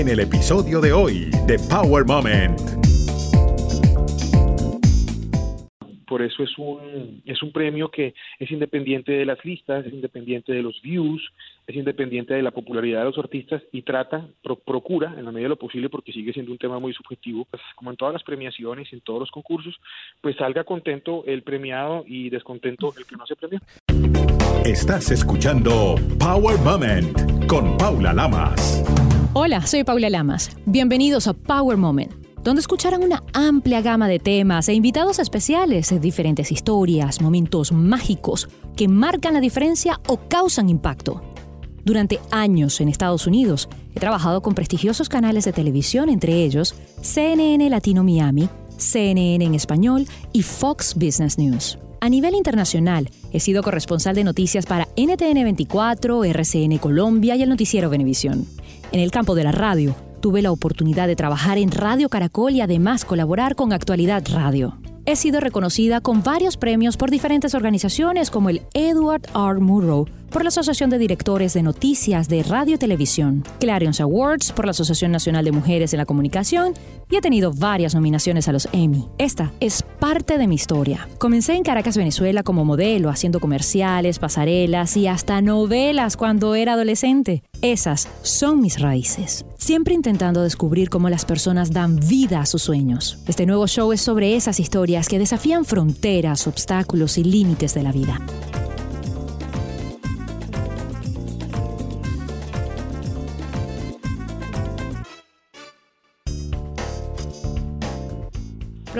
en 0.00 0.08
el 0.08 0.18
episodio 0.18 0.80
de 0.80 0.92
hoy 0.92 1.30
de 1.46 1.56
Power 1.70 2.04
Moment. 2.04 2.58
por 6.14 6.22
eso 6.22 6.44
es 6.44 6.56
un, 6.58 7.22
es 7.24 7.42
un 7.42 7.50
premio 7.50 7.90
que 7.90 8.14
es 8.38 8.48
independiente 8.48 9.10
de 9.10 9.26
las 9.26 9.44
listas, 9.44 9.84
es 9.84 9.92
independiente 9.92 10.52
de 10.52 10.62
los 10.62 10.80
views, 10.80 11.20
es 11.66 11.74
independiente 11.74 12.34
de 12.34 12.42
la 12.42 12.52
popularidad 12.52 13.00
de 13.00 13.06
los 13.06 13.18
artistas 13.18 13.62
y 13.72 13.82
trata, 13.82 14.24
procura, 14.64 15.14
en 15.18 15.24
la 15.24 15.32
medida 15.32 15.46
de 15.46 15.48
lo 15.48 15.56
posible, 15.56 15.88
porque 15.88 16.12
sigue 16.12 16.32
siendo 16.32 16.52
un 16.52 16.58
tema 16.58 16.78
muy 16.78 16.92
subjetivo, 16.92 17.46
pues, 17.50 17.60
como 17.74 17.90
en 17.90 17.96
todas 17.96 18.12
las 18.12 18.22
premiaciones 18.22 18.92
en 18.92 19.00
todos 19.00 19.18
los 19.18 19.30
concursos, 19.32 19.74
pues 20.20 20.36
salga 20.36 20.62
contento 20.62 21.24
el 21.26 21.42
premiado 21.42 22.04
y 22.06 22.30
descontento 22.30 22.94
el 22.96 23.06
que 23.06 23.16
no 23.16 23.26
se 23.26 23.34
premió. 23.34 23.58
Estás 24.64 25.10
escuchando 25.10 25.96
Power 26.20 26.58
Moment 26.58 27.46
con 27.48 27.76
Paula 27.76 28.12
Lamas. 28.12 29.13
Hola, 29.36 29.66
soy 29.66 29.82
Paula 29.82 30.08
Lamas. 30.10 30.52
Bienvenidos 30.64 31.26
a 31.26 31.32
Power 31.34 31.76
Moment 31.76 32.12
donde 32.44 32.60
escucharán 32.60 33.02
una 33.02 33.20
amplia 33.32 33.80
gama 33.80 34.06
de 34.06 34.20
temas 34.20 34.68
e 34.68 34.74
invitados 34.74 35.18
especiales, 35.18 35.92
diferentes 36.00 36.52
historias, 36.52 37.20
momentos 37.20 37.72
mágicos 37.72 38.48
que 38.76 38.86
marcan 38.86 39.34
la 39.34 39.40
diferencia 39.40 39.98
o 40.06 40.18
causan 40.28 40.68
impacto. 40.68 41.20
Durante 41.84 42.20
años 42.30 42.80
en 42.80 42.88
Estados 42.88 43.26
Unidos 43.26 43.68
he 43.94 43.98
trabajado 43.98 44.40
con 44.40 44.54
prestigiosos 44.54 45.08
canales 45.08 45.46
de 45.46 45.52
televisión, 45.52 46.10
entre 46.10 46.44
ellos 46.44 46.76
CNN 47.00 47.68
Latino 47.70 48.04
Miami, 48.04 48.48
CNN 48.76 49.44
en 49.44 49.54
español 49.54 50.06
y 50.32 50.42
Fox 50.42 50.94
Business 50.94 51.38
News. 51.38 51.78
A 52.00 52.10
nivel 52.10 52.34
internacional, 52.34 53.08
he 53.32 53.40
sido 53.40 53.62
corresponsal 53.62 54.14
de 54.14 54.24
noticias 54.24 54.66
para 54.66 54.86
NTN 54.94 55.42
24, 55.42 56.24
RCN 56.24 56.76
Colombia 56.76 57.34
y 57.34 57.42
el 57.42 57.48
noticiero 57.48 57.88
Venevisión. 57.88 58.46
En 58.94 59.00
el 59.00 59.10
campo 59.10 59.34
de 59.34 59.42
la 59.42 59.50
radio, 59.50 59.96
tuve 60.20 60.40
la 60.40 60.52
oportunidad 60.52 61.08
de 61.08 61.16
trabajar 61.16 61.58
en 61.58 61.72
Radio 61.72 62.08
Caracol 62.08 62.52
y 62.52 62.60
además 62.60 63.04
colaborar 63.04 63.56
con 63.56 63.72
Actualidad 63.72 64.22
Radio. 64.32 64.78
He 65.04 65.16
sido 65.16 65.40
reconocida 65.40 66.00
con 66.00 66.22
varios 66.22 66.56
premios 66.56 66.96
por 66.96 67.10
diferentes 67.10 67.56
organizaciones 67.56 68.30
como 68.30 68.50
el 68.50 68.62
Edward 68.72 69.22
R. 69.34 69.58
Murrow 69.58 70.06
por 70.34 70.42
la 70.42 70.48
Asociación 70.48 70.90
de 70.90 70.98
Directores 70.98 71.54
de 71.54 71.62
Noticias 71.62 72.28
de 72.28 72.42
Radio 72.42 72.74
y 72.74 72.78
Televisión, 72.78 73.44
Clarion 73.60 73.92
Awards 74.00 74.50
por 74.50 74.64
la 74.64 74.72
Asociación 74.72 75.12
Nacional 75.12 75.44
de 75.44 75.52
Mujeres 75.52 75.94
en 75.94 75.98
la 75.98 76.06
Comunicación 76.06 76.74
y 77.08 77.14
he 77.14 77.20
tenido 77.20 77.52
varias 77.52 77.94
nominaciones 77.94 78.48
a 78.48 78.52
los 78.52 78.68
Emmy. 78.72 79.06
Esta 79.16 79.52
es 79.60 79.84
parte 80.00 80.36
de 80.36 80.48
mi 80.48 80.56
historia. 80.56 81.08
Comencé 81.18 81.54
en 81.54 81.62
Caracas, 81.62 81.96
Venezuela 81.96 82.42
como 82.42 82.64
modelo, 82.64 83.10
haciendo 83.10 83.38
comerciales, 83.38 84.18
pasarelas 84.18 84.96
y 84.96 85.06
hasta 85.06 85.40
novelas 85.40 86.16
cuando 86.16 86.56
era 86.56 86.72
adolescente. 86.72 87.44
Esas 87.62 88.08
son 88.22 88.60
mis 88.60 88.80
raíces. 88.80 89.46
Siempre 89.56 89.94
intentando 89.94 90.42
descubrir 90.42 90.90
cómo 90.90 91.10
las 91.10 91.24
personas 91.24 91.70
dan 91.70 92.00
vida 92.00 92.40
a 92.40 92.46
sus 92.46 92.62
sueños. 92.62 93.18
Este 93.28 93.46
nuevo 93.46 93.68
show 93.68 93.92
es 93.92 94.00
sobre 94.00 94.34
esas 94.34 94.58
historias 94.58 95.08
que 95.08 95.20
desafían 95.20 95.64
fronteras, 95.64 96.48
obstáculos 96.48 97.18
y 97.18 97.22
límites 97.22 97.72
de 97.72 97.82
la 97.84 97.92
vida. 97.92 98.20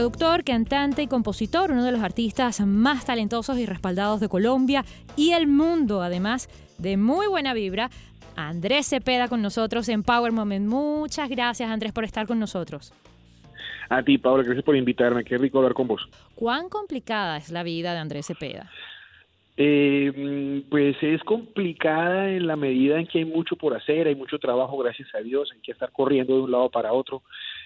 Productor, 0.05 0.45
cantante 0.45 1.01
y 1.01 1.07
compositor, 1.07 1.71
uno 1.71 1.83
de 1.83 1.91
los 1.91 2.03
artistas 2.03 2.61
más 2.61 3.07
talentosos 3.07 3.57
y 3.57 3.65
respaldados 3.65 4.21
de 4.21 4.29
Colombia 4.29 4.85
y 5.17 5.33
el 5.33 5.47
mundo, 5.47 6.03
además 6.03 6.51
de 6.77 6.99
muy 6.99 7.27
buena 7.27 7.55
vibra. 7.55 7.89
Andrés 8.37 8.87
Cepeda 8.87 9.29
con 9.29 9.41
nosotros 9.41 9.89
en 9.89 10.03
Power 10.03 10.31
Moment. 10.31 10.69
Muchas 10.69 11.31
gracias, 11.31 11.71
Andrés, 11.71 11.95
por 11.95 12.05
estar 12.05 12.27
con 12.27 12.39
nosotros. 12.39 12.93
A 13.89 14.03
ti, 14.03 14.19
Pablo, 14.19 14.45
gracias 14.45 14.63
por 14.63 14.77
invitarme. 14.77 15.25
Qué 15.25 15.39
rico 15.39 15.57
hablar 15.57 15.73
con 15.73 15.89
vos. 15.89 16.07
¿Cuán 16.35 16.69
complicada 16.69 17.39
es 17.39 17.51
la 17.51 17.63
vida 17.63 17.95
de 17.95 18.01
Andrés 18.01 18.27
Cepeda? 18.27 18.71
Eh, 19.57 20.65
pues 20.69 20.97
es 21.01 21.23
complicada 21.23 22.29
en 22.29 22.47
la 22.47 22.57
medida 22.57 22.99
en 22.99 23.07
que 23.07 23.21
hay 23.21 23.25
mucho 23.25 23.57
por 23.57 23.75
hacer, 23.75 24.09
hay 24.09 24.17
mucho 24.17 24.39
trabajo, 24.39 24.77
gracias 24.77 25.15
a 25.15 25.21
Dios, 25.21 25.49
hay 25.55 25.61
que 25.61 25.73
estar 25.73 25.93
corriendo 25.93 26.35
de 26.35 26.43
un 26.43 26.51
lado 26.51 26.69
para 26.69 26.93
otro, 26.93 27.23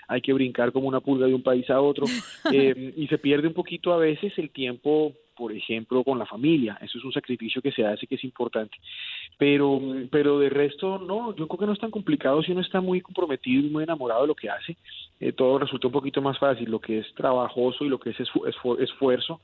hay 0.09 0.23
que 0.23 0.33
brincar 0.33 0.73
como 0.73 0.89
una 0.89 1.01
pulga 1.01 1.27
de 1.27 1.35
un 1.35 1.43
país 1.43 1.69
a 1.71 1.81
otro 1.81 2.07
eh, 2.53 2.95
y 2.97 3.07
se 3.07 3.19
pierde 3.19 3.47
un 3.47 3.55
poquito 3.55 3.93
a 3.93 3.99
veces 3.99 4.33
el 4.39 4.51
tiempo, 4.51 5.13
por 5.37 5.53
ejemplo, 5.53 6.03
con 6.03 6.19
la 6.19 6.27
familia. 6.27 6.79
Eso 6.81 6.99
es 6.99 7.05
un 7.05 7.13
sacrificio 7.13 7.61
que 7.61 7.71
se 7.71 7.85
hace 7.85 8.07
que 8.07 8.17
es 8.17 8.25
importante. 8.25 8.77
Pero, 9.37 9.81
pero 10.11 10.39
de 10.39 10.49
resto, 10.49 10.99
no, 10.99 11.37
yo 11.37 11.47
creo 11.47 11.61
que 11.61 11.67
no 11.67 11.73
es 11.75 11.79
tan 11.79 11.91
complicado 11.91 12.43
si 12.43 12.53
uno 12.53 12.63
está 12.63 12.81
muy 12.81 13.03
comprometido 13.03 13.67
y 13.67 13.71
muy 13.71 13.85
enamorado 13.85 14.23
de 14.23 14.29
lo 14.29 14.35
que 14.35 14.49
hace. 14.49 14.77
Eh, 15.21 15.33
todo 15.33 15.59
resulta 15.59 15.89
un 15.89 15.93
poquito 15.93 16.23
más 16.23 16.39
fácil. 16.39 16.71
Lo 16.71 16.81
que 16.81 16.99
es 16.99 17.15
trabajoso 17.15 17.85
y 17.85 17.89
lo 17.89 18.01
que 18.01 18.11
es 18.11 18.17
esfuerzo 18.79 19.41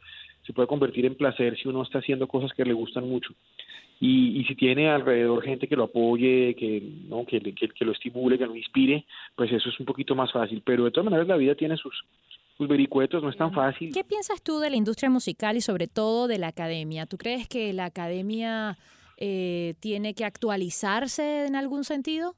se 0.47 0.53
puede 0.53 0.69
convertir 0.69 1.07
en 1.07 1.15
placer 1.15 1.57
si 1.59 1.69
uno 1.69 1.83
está 1.83 1.99
haciendo 1.99 2.29
cosas 2.29 2.53
que 2.53 2.65
le 2.65 2.73
gustan 2.73 3.09
mucho. 3.09 3.35
Y, 4.01 4.41
y 4.41 4.45
si 4.45 4.55
tiene 4.55 4.91
alrededor 4.91 5.43
gente 5.43 5.69
que 5.69 5.77
lo 5.77 5.85
apoye, 5.85 6.55
que, 6.57 6.83
¿no? 7.09 7.25
que, 7.25 7.41
que, 7.41 7.85
lo 7.85 7.93
estimule, 7.93 8.39
que 8.39 8.47
lo 8.47 8.57
inspire, 8.57 9.07
pues 9.35 9.51
eso 9.53 9.69
es 9.69 9.81
un 9.81 9.87
poquito 9.87 10.15
más 10.15 10.33
fácil. 10.33 10.63
Pero 10.65 10.85
de 10.85 10.91
todas 10.91 11.05
maneras 11.05 11.29
la 11.29 11.37
vida 11.37 11.55
tiene 11.55 11.77
sus, 11.77 11.95
sus 12.59 12.69
vericuetos, 12.69 13.23
no 13.23 13.31
es 13.31 13.37
tan 13.37 13.53
fácil. 13.53 13.93
¿Qué 13.93 14.05
piensas 14.05 14.43
tú 14.43 14.59
de 14.59 14.71
la 14.71 14.77
industria 14.77 15.11
musical 15.11 15.57
y 15.57 15.61
sobre 15.61 15.87
todo 15.87 16.27
de 16.27 16.39
la 16.39 16.49
academia? 16.49 17.07
¿Tú 17.07 17.17
crees 17.17 17.49
que 17.49 17.73
la 17.73 17.87
academia 17.87 18.77
eh, 19.17 19.75
tiene 19.81 20.15
que 20.15 20.25
actualizarse 20.25 21.47
en 21.47 21.57
algún 21.57 21.85
sentido? 21.85 22.35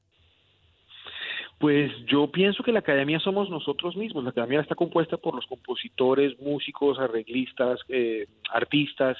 Pues 1.58 1.90
yo 2.06 2.30
pienso 2.30 2.62
que 2.62 2.72
la 2.72 2.80
academia 2.80 3.18
somos 3.18 3.48
nosotros 3.48 3.96
mismos. 3.96 4.24
La 4.24 4.30
academia 4.30 4.60
está 4.60 4.74
compuesta 4.74 5.16
por 5.16 5.34
los 5.34 5.46
compositores, 5.46 6.38
músicos, 6.38 6.98
arreglistas, 6.98 7.80
eh, 7.88 8.26
artistas, 8.52 9.16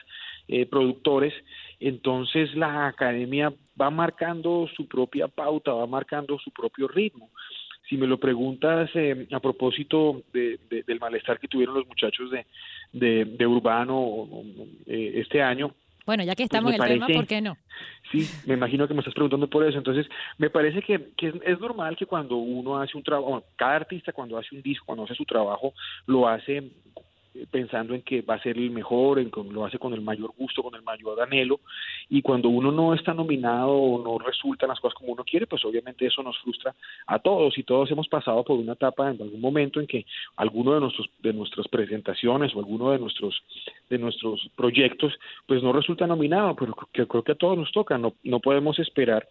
eh, 0.47 0.67
productores. 0.67 1.33
Entonces 1.81 2.55
la 2.55 2.89
academia 2.89 3.53
va 3.81 3.89
marcando 3.89 4.69
su 4.77 4.87
propia 4.87 5.29
pauta, 5.29 5.73
va 5.73 5.87
marcando 5.87 6.39
su 6.39 6.51
propio 6.51 6.89
ritmo. 6.89 7.31
Si 7.89 7.97
me 7.97 8.07
lo 8.07 8.19
preguntas 8.19 8.91
eh, 8.95 9.27
a 9.33 9.41
propósito 9.41 10.23
de, 10.35 10.59
del 10.87 11.01
malestar 11.01 11.39
que 11.39 11.49
tuvieron 11.49 11.77
los 11.77 11.87
muchachos 11.87 12.31
de, 12.31 13.25
de, 13.25 13.47
Urbano 13.47 14.29
este 14.87 15.41
año, 15.41 15.73
bueno, 16.06 16.22
ya 16.22 16.34
que 16.37 16.44
pues 16.44 16.47
estamos 16.47 16.72
en 16.72 16.81
el 16.81 16.89
tema, 16.89 17.06
¿por 17.09 17.27
qué 17.27 17.41
no? 17.41 17.56
Sí, 18.12 18.28
me 18.47 18.55
imagino 18.55 18.87
que 18.87 18.94
me 18.94 19.00
estás 19.00 19.15
preguntando 19.15 19.50
por 19.50 19.67
eso. 19.67 19.77
Entonces, 19.77 20.06
me 20.39 20.49
parece 20.49 20.81
que, 20.81 21.11
que 21.17 21.34
es, 21.44 21.61
normal 21.61 21.97
que 21.97 22.06
cuando 22.06 22.37
uno 22.37 22.81
hace 22.81 22.97
un 22.97 23.03
trabajo, 23.03 23.43
cada 23.56 23.77
artista 23.77 24.12
cuando 24.12 24.39
hace 24.39 24.55
un 24.55 24.62
disco, 24.62 24.87
cuando 24.87 25.05
hace 25.05 25.15
su 25.15 25.25
trabajo, 25.25 25.75
lo 26.06 26.28
hace 26.28 26.71
pensando 27.51 27.95
en 27.95 28.03
que 28.03 28.23
va 28.23 28.35
a 28.35 28.43
ser 28.43 28.57
el 28.57 28.71
mejor, 28.71 29.19
en 29.19 29.31
que 29.31 29.43
lo 29.43 29.65
hace 29.65 29.79
con 29.79 29.93
el 29.95 30.01
mayor 30.01 30.33
gusto, 30.37 30.63
con 30.63 30.75
el 30.75 30.83
mayor 30.83 31.21
anhelo, 31.21 31.61
y 32.09 32.23
cuando 32.23 32.49
uno 32.49 32.73
no 32.73 32.95
está 32.95 33.15
nominado 33.15 33.73
o 33.73 34.03
no 34.03 34.19
resultan 34.19 34.69
las 34.69 34.81
cosas 34.81 34.99
como 34.99 35.13
uno 35.13 35.25
quiere, 35.25 35.47
pues 35.47 35.65
obviamente 35.65 36.07
eso 36.07 36.23
nos 36.23 36.39
frustra 36.39 36.75
a 37.07 37.19
todos 37.19 37.57
y 37.59 37.63
todos 37.63 37.91
hemos 37.91 38.09
pasado 38.09 38.43
por 38.45 38.59
una 38.59 38.73
etapa 38.73 39.11
en 39.11 39.21
algún 39.21 39.41
momento 39.41 39.81
en 39.81 39.87
que 39.87 40.07
alguno 40.37 40.75
de 40.75 40.81
nuestros 40.81 41.09
de 41.23 41.33
nuestras 41.33 41.69
presentaciones 41.69 42.55
o 42.55 42.59
alguno 42.59 42.91
de 42.91 42.99
nuestros 42.99 43.43
de 43.91 43.99
nuestros 43.99 44.49
proyectos 44.57 45.13
pues 45.47 45.63
no 45.63 45.73
resulta 45.73 46.07
nominado, 46.07 46.55
pero 46.57 46.75
que 46.93 47.07
creo 47.07 47.23
que 47.23 47.33
a 47.33 47.37
todos 47.37 47.59
nos 47.59 47.73
toca, 47.73 47.99
no 47.99 48.15
no 48.25 48.41
podemos 48.41 48.79
esperar 48.79 49.29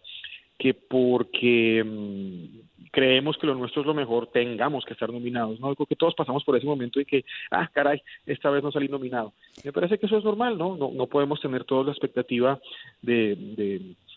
que 0.58 0.74
porque 0.74 1.84
mm, 1.84 2.55
creemos 2.96 3.36
que 3.36 3.46
lo 3.46 3.54
nuestro 3.54 3.82
es 3.82 3.86
lo 3.86 3.92
mejor, 3.92 4.28
tengamos 4.28 4.86
que 4.86 4.94
estar 4.94 5.12
nominados. 5.12 5.60
No 5.60 5.74
creo 5.74 5.84
que 5.84 5.96
todos 5.96 6.14
pasamos 6.14 6.42
por 6.44 6.56
ese 6.56 6.64
momento 6.64 6.98
y 6.98 7.04
que, 7.04 7.26
ah, 7.50 7.68
caray, 7.70 8.00
esta 8.24 8.48
vez 8.48 8.62
no 8.62 8.72
salí 8.72 8.88
nominado. 8.88 9.34
Me 9.62 9.70
parece 9.70 9.98
que 9.98 10.06
eso 10.06 10.16
es 10.16 10.24
normal, 10.24 10.56
¿no? 10.56 10.78
No, 10.78 10.90
no 10.94 11.06
podemos 11.06 11.38
tener 11.38 11.64
toda 11.64 11.84
la 11.84 11.90
expectativa 11.90 12.58
de, 13.02 13.36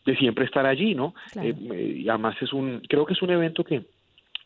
de, 0.05 0.15
siempre 0.15 0.45
estar 0.45 0.65
allí, 0.65 0.95
¿no? 0.95 1.13
Eh, 1.35 1.53
y 2.05 2.07
además 2.07 2.37
es 2.41 2.53
un, 2.53 2.81
creo 2.87 3.05
que 3.05 3.13
es 3.13 3.21
un 3.21 3.31
evento 3.31 3.65
que, 3.65 3.83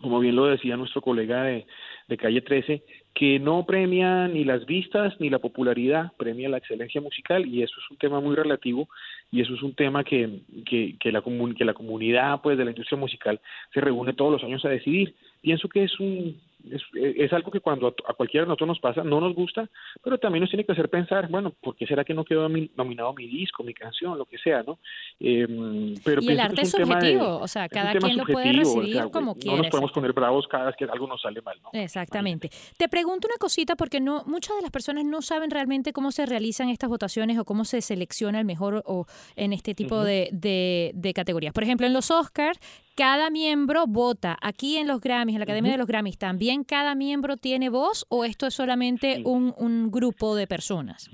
como 0.01 0.19
bien 0.19 0.35
lo 0.35 0.47
decía 0.47 0.77
nuestro 0.77 1.01
colega 1.01 1.43
de, 1.43 1.67
de 2.07 2.17
Calle 2.17 2.41
13, 2.41 2.83
que 3.13 3.39
no 3.39 3.65
premia 3.65 4.27
ni 4.27 4.43
las 4.43 4.65
vistas 4.65 5.13
ni 5.19 5.29
la 5.29 5.39
popularidad, 5.39 6.11
premia 6.17 6.49
la 6.49 6.57
excelencia 6.57 6.99
musical 6.99 7.45
y 7.45 7.61
eso 7.61 7.75
es 7.79 7.91
un 7.91 7.97
tema 7.97 8.19
muy 8.19 8.35
relativo 8.35 8.89
y 9.31 9.41
eso 9.41 9.53
es 9.53 9.61
un 9.61 9.73
tema 9.73 10.03
que, 10.03 10.41
que, 10.65 10.95
que 10.99 11.11
la, 11.11 11.23
que 11.55 11.65
la 11.65 11.73
comunidad 11.73 12.41
pues 12.41 12.57
de 12.57 12.65
la 12.65 12.71
industria 12.71 12.97
musical 12.97 13.39
se 13.73 13.81
reúne 13.81 14.13
todos 14.13 14.31
los 14.31 14.43
años 14.43 14.65
a 14.65 14.69
decidir. 14.69 15.13
Pienso 15.41 15.69
que 15.69 15.83
es 15.83 15.99
un, 15.99 16.39
es, 16.69 17.33
algo 17.33 17.51
que 17.51 17.59
cuando 17.59 17.87
a, 17.87 18.13
cualquiera 18.13 18.45
de 18.45 18.49
nosotros 18.49 18.69
nos 18.69 18.79
pasa, 18.79 19.03
no 19.03 19.19
nos 19.19 19.35
gusta, 19.35 19.69
pero 20.03 20.17
también 20.17 20.41
nos 20.41 20.49
tiene 20.49 20.65
que 20.65 20.71
hacer 20.71 20.89
pensar, 20.89 21.29
bueno, 21.29 21.51
¿por 21.51 21.75
qué 21.75 21.85
será 21.85 22.03
que 22.03 22.13
no 22.13 22.23
quedó 22.23 22.47
nominado 22.75 23.13
mi 23.13 23.27
disco, 23.27 23.63
mi 23.63 23.73
canción, 23.73 24.17
lo 24.17 24.25
que 24.25 24.37
sea, 24.37 24.63
¿no? 24.63 24.79
Em, 25.19 25.95
pero 26.03 26.21
y 26.21 26.29
el 26.29 26.39
arte 26.39 26.61
es, 26.61 26.71
subjetivo, 26.71 27.39
o 27.39 27.47
sea, 27.47 27.67
cada 27.67 27.93
quien 27.95 28.17
lo 28.17 28.25
puede 28.25 28.53
recibir 28.53 29.09
como 29.11 29.35
quiera. 29.35 29.57
No 29.57 29.63
nos 29.63 29.71
podemos 29.71 29.91
poner 29.91 30.13
bravos 30.13 30.47
cada 30.47 30.67
vez 30.67 30.75
que 30.77 30.85
algo 30.85 31.07
nos 31.07 31.21
sale 31.21 31.41
mal, 31.41 31.57
¿no? 31.61 31.69
Exactamente. 31.73 32.49
Te 32.77 32.87
pregunto 32.87 33.27
una 33.27 33.37
cosita 33.37 33.75
porque 33.75 33.99
no 33.99 34.23
muchas 34.25 34.55
de 34.55 34.61
las 34.61 34.71
personas 34.71 35.05
no 35.05 35.21
saben 35.21 35.51
realmente 35.51 35.93
cómo 35.93 36.11
se 36.11 36.25
realizan 36.25 36.69
estas 36.69 36.89
votaciones 36.89 37.37
o 37.37 37.45
cómo 37.45 37.65
se 37.65 37.81
selecciona 37.81 38.39
el 38.39 38.45
mejor 38.45 38.83
o 38.85 39.05
en 39.35 39.53
este 39.53 39.73
tipo 39.75 40.03
de, 40.03 40.29
de, 40.31 40.91
de 40.93 41.13
categorías. 41.13 41.53
Por 41.53 41.63
ejemplo, 41.63 41.87
en 41.87 41.93
los 41.93 42.11
Oscars 42.11 42.59
cada 42.95 43.31
miembro 43.31 43.87
vota. 43.87 44.37
Aquí 44.41 44.77
en 44.77 44.87
los 44.87 45.01
Grammys, 45.01 45.35
en 45.35 45.39
la 45.39 45.43
Academia 45.43 45.71
de 45.71 45.77
los 45.77 45.87
Grammys, 45.87 46.17
¿también 46.17 46.52
cada 46.63 46.93
miembro 46.93 47.37
tiene 47.37 47.69
voz 47.69 48.05
o 48.09 48.23
esto 48.23 48.45
es 48.45 48.53
solamente 48.53 49.23
un, 49.25 49.55
un 49.57 49.89
grupo 49.89 50.35
de 50.35 50.45
personas? 50.45 51.09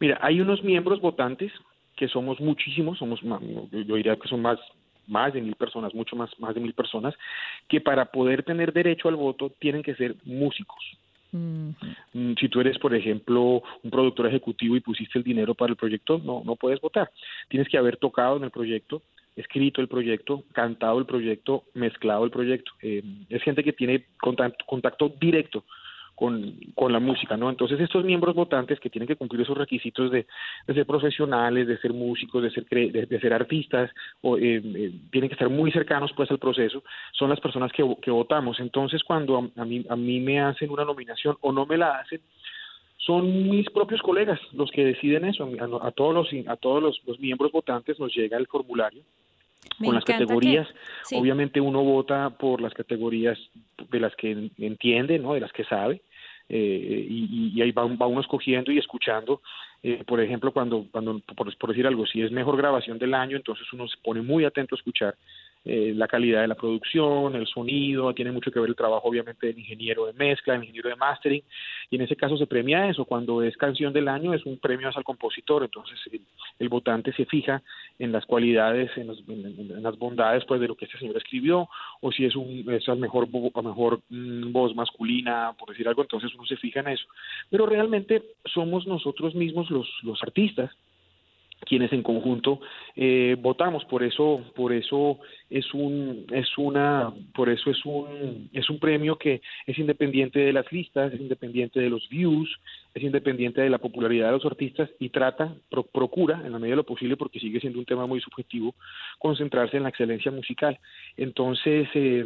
Mira, 0.00 0.18
hay 0.20 0.40
unos 0.40 0.64
miembros 0.64 1.00
votantes 1.00 1.52
que 1.94 2.08
somos 2.08 2.40
muchísimos, 2.40 2.98
somos 2.98 3.20
yo 3.20 3.94
diría 3.94 4.16
que 4.16 4.26
son 4.26 4.42
más 4.42 4.58
más 5.10 5.32
de 5.32 5.40
mil 5.40 5.56
personas, 5.56 5.92
mucho 5.92 6.16
más, 6.16 6.30
más 6.38 6.54
de 6.54 6.60
mil 6.60 6.72
personas, 6.72 7.14
que 7.68 7.80
para 7.80 8.06
poder 8.06 8.44
tener 8.44 8.72
derecho 8.72 9.08
al 9.08 9.16
voto 9.16 9.50
tienen 9.58 9.82
que 9.82 9.94
ser 9.96 10.14
músicos. 10.24 10.78
Mm, 11.32 11.70
si 12.38 12.48
tú 12.48 12.60
eres, 12.60 12.78
por 12.78 12.94
ejemplo, 12.94 13.62
un 13.82 13.90
productor 13.90 14.26
ejecutivo 14.26 14.76
y 14.76 14.80
pusiste 14.80 15.18
el 15.18 15.24
dinero 15.24 15.54
para 15.54 15.70
el 15.70 15.76
proyecto, 15.76 16.20
no, 16.24 16.42
no 16.44 16.56
puedes 16.56 16.80
votar. 16.80 17.10
Tienes 17.48 17.68
que 17.68 17.76
haber 17.76 17.96
tocado 17.96 18.36
en 18.36 18.44
el 18.44 18.50
proyecto, 18.50 19.02
escrito 19.40 19.80
el 19.80 19.88
proyecto, 19.88 20.44
cantado 20.52 20.98
el 20.98 21.06
proyecto, 21.06 21.64
mezclado 21.74 22.24
el 22.24 22.30
proyecto. 22.30 22.72
Eh, 22.82 23.02
es 23.28 23.42
gente 23.42 23.64
que 23.64 23.72
tiene 23.72 24.06
contacto, 24.20 24.64
contacto 24.66 25.12
directo 25.20 25.64
con, 26.14 26.54
con, 26.74 26.92
la 26.92 27.00
música, 27.00 27.36
¿no? 27.36 27.48
Entonces 27.48 27.80
estos 27.80 28.04
miembros 28.04 28.34
votantes 28.34 28.78
que 28.78 28.90
tienen 28.90 29.08
que 29.08 29.16
cumplir 29.16 29.40
esos 29.40 29.56
requisitos 29.56 30.10
de, 30.10 30.26
ser 30.66 30.84
profesionales, 30.84 31.66
de 31.66 31.78
ser 31.78 31.94
músicos, 31.94 32.42
de 32.42 32.50
ser, 32.50 32.66
de, 32.66 33.20
ser 33.20 33.32
artistas, 33.32 33.90
o, 34.20 34.36
eh, 34.36 34.60
eh, 34.62 34.92
tienen 35.10 35.30
que 35.30 35.34
estar 35.34 35.48
muy 35.48 35.72
cercanos 35.72 36.12
pues 36.14 36.30
al 36.30 36.38
proceso, 36.38 36.84
son 37.12 37.30
las 37.30 37.40
personas 37.40 37.72
que, 37.72 37.82
que 38.02 38.10
votamos. 38.10 38.60
Entonces 38.60 39.02
cuando 39.02 39.50
a, 39.56 39.64
mí, 39.64 39.84
a 39.88 39.96
mí 39.96 40.20
me 40.20 40.40
hacen 40.40 40.70
una 40.70 40.84
nominación 40.84 41.36
o 41.40 41.52
no 41.52 41.64
me 41.64 41.78
la 41.78 42.00
hacen, 42.00 42.20
son 42.98 43.48
mis 43.48 43.68
propios 43.70 44.02
colegas 44.02 44.38
los 44.52 44.70
que 44.70 44.84
deciden 44.84 45.24
eso. 45.24 45.48
A, 45.82 45.90
todos 45.90 46.14
los 46.14 46.46
a 46.46 46.56
todos 46.56 46.82
los, 46.82 47.18
miembros 47.18 47.50
votantes 47.50 47.98
nos 47.98 48.14
llega 48.14 48.36
el 48.36 48.46
formulario 48.46 49.02
con 49.78 49.94
las 49.94 50.04
categorías. 50.04 50.68
Obviamente 51.12 51.60
uno 51.60 51.82
vota 51.82 52.30
por 52.30 52.60
las 52.60 52.74
categorías 52.74 53.38
de 53.90 54.00
las 54.00 54.14
que 54.16 54.50
entiende, 54.58 55.18
¿no? 55.18 55.34
De 55.34 55.40
las 55.40 55.52
que 55.52 55.64
sabe. 55.64 56.02
Eh, 56.48 57.06
y, 57.08 57.62
ahí 57.62 57.70
va, 57.70 57.84
va, 57.84 58.06
uno 58.06 58.20
escogiendo 58.20 58.72
y 58.72 58.78
escuchando. 58.78 59.40
Eh, 59.82 60.02
por 60.04 60.20
ejemplo, 60.20 60.52
cuando, 60.52 60.86
cuando 60.90 61.20
por, 61.20 61.56
por, 61.56 61.70
decir 61.70 61.86
algo, 61.86 62.06
si 62.06 62.22
es 62.22 62.32
mejor 62.32 62.56
grabación 62.56 62.98
del 62.98 63.14
año, 63.14 63.36
entonces 63.36 63.66
uno 63.72 63.86
se 63.88 63.96
pone 64.02 64.20
muy 64.20 64.44
atento 64.44 64.74
a 64.74 64.78
escuchar 64.78 65.14
eh, 65.62 65.92
la 65.94 66.08
calidad 66.08 66.40
de 66.40 66.48
la 66.48 66.54
producción, 66.54 67.34
el 67.34 67.46
sonido, 67.46 68.14
tiene 68.14 68.32
mucho 68.32 68.50
que 68.50 68.58
ver 68.58 68.70
el 68.70 68.76
trabajo 68.76 69.06
obviamente 69.06 69.46
del 69.46 69.58
ingeniero 69.58 70.06
de 70.06 70.14
mezcla, 70.14 70.54
del 70.54 70.62
ingeniero 70.62 70.88
de 70.88 70.96
mastering, 70.96 71.42
y 71.90 71.96
en 71.96 72.02
ese 72.02 72.16
caso 72.16 72.38
se 72.38 72.46
premia 72.46 72.88
eso, 72.88 73.04
cuando 73.04 73.42
es 73.42 73.56
canción 73.58 73.92
del 73.92 74.08
año 74.08 74.32
es 74.32 74.46
un 74.46 74.58
premio 74.58 74.88
al 74.88 75.04
compositor, 75.04 75.62
entonces 75.62 75.98
el, 76.58 76.68
votante 76.70 77.12
se 77.12 77.26
fija 77.26 77.62
en 77.98 78.10
las 78.10 78.24
cualidades, 78.24 78.90
en, 78.96 79.08
las 79.82 79.98
bondades 79.98 80.44
pues 80.46 80.62
de 80.62 80.68
lo 80.68 80.76
que 80.76 80.86
este 80.86 80.98
señor 80.98 81.18
escribió, 81.18 81.68
o 82.00 82.10
si 82.10 82.24
es 82.24 82.36
un 82.36 82.64
es 82.72 82.88
a 82.88 82.94
mejor, 82.94 83.28
a 83.54 83.62
mejor 83.62 84.00
mm, 84.08 84.52
voz 84.52 84.74
masculina, 84.74 85.52
por 85.58 85.68
decir 85.68 85.86
algo, 85.86 86.00
entonces 86.00 86.34
uno 86.34 86.46
se 86.46 86.56
fija 86.56 86.80
en 86.80 86.88
eso. 86.88 87.04
Pero 87.50 87.66
realmente 87.66 88.22
somos 88.46 88.86
nosotros 88.86 89.34
mismos 89.34 89.70
los, 89.70 89.88
los 90.04 90.22
artistas 90.22 90.70
quienes 91.70 91.92
en 91.92 92.02
conjunto 92.02 92.60
eh, 92.96 93.36
votamos. 93.38 93.84
Por 93.84 94.02
eso 94.02 94.42
por 94.56 94.72
eso 94.72 95.20
es 95.48 95.72
un 95.72 96.26
es 96.32 96.58
una 96.58 97.12
por 97.32 97.48
eso 97.48 97.70
es 97.70 97.78
un 97.84 98.50
es 98.52 98.68
un 98.68 98.80
premio 98.80 99.16
que 99.16 99.40
es 99.68 99.78
independiente 99.78 100.40
de 100.40 100.52
las 100.52 100.70
listas 100.72 101.12
es 101.12 101.20
independiente 101.20 101.78
de 101.78 101.88
los 101.88 102.08
views 102.08 102.50
es 102.94 103.02
independiente 103.02 103.60
de 103.60 103.70
la 103.70 103.78
popularidad 103.78 104.26
de 104.26 104.32
los 104.32 104.46
artistas 104.46 104.90
y 104.98 105.10
trata 105.10 105.54
procura 105.92 106.42
en 106.44 106.52
la 106.52 106.58
medida 106.58 106.72
de 106.72 106.82
lo 106.82 106.84
posible 106.84 107.16
porque 107.16 107.40
sigue 107.40 107.60
siendo 107.60 107.78
un 107.78 107.84
tema 107.84 108.06
muy 108.06 108.20
subjetivo 108.20 108.74
concentrarse 109.18 109.76
en 109.76 109.84
la 109.84 109.88
excelencia 109.90 110.30
musical 110.30 110.78
entonces 111.16 111.88
eh, 111.94 112.24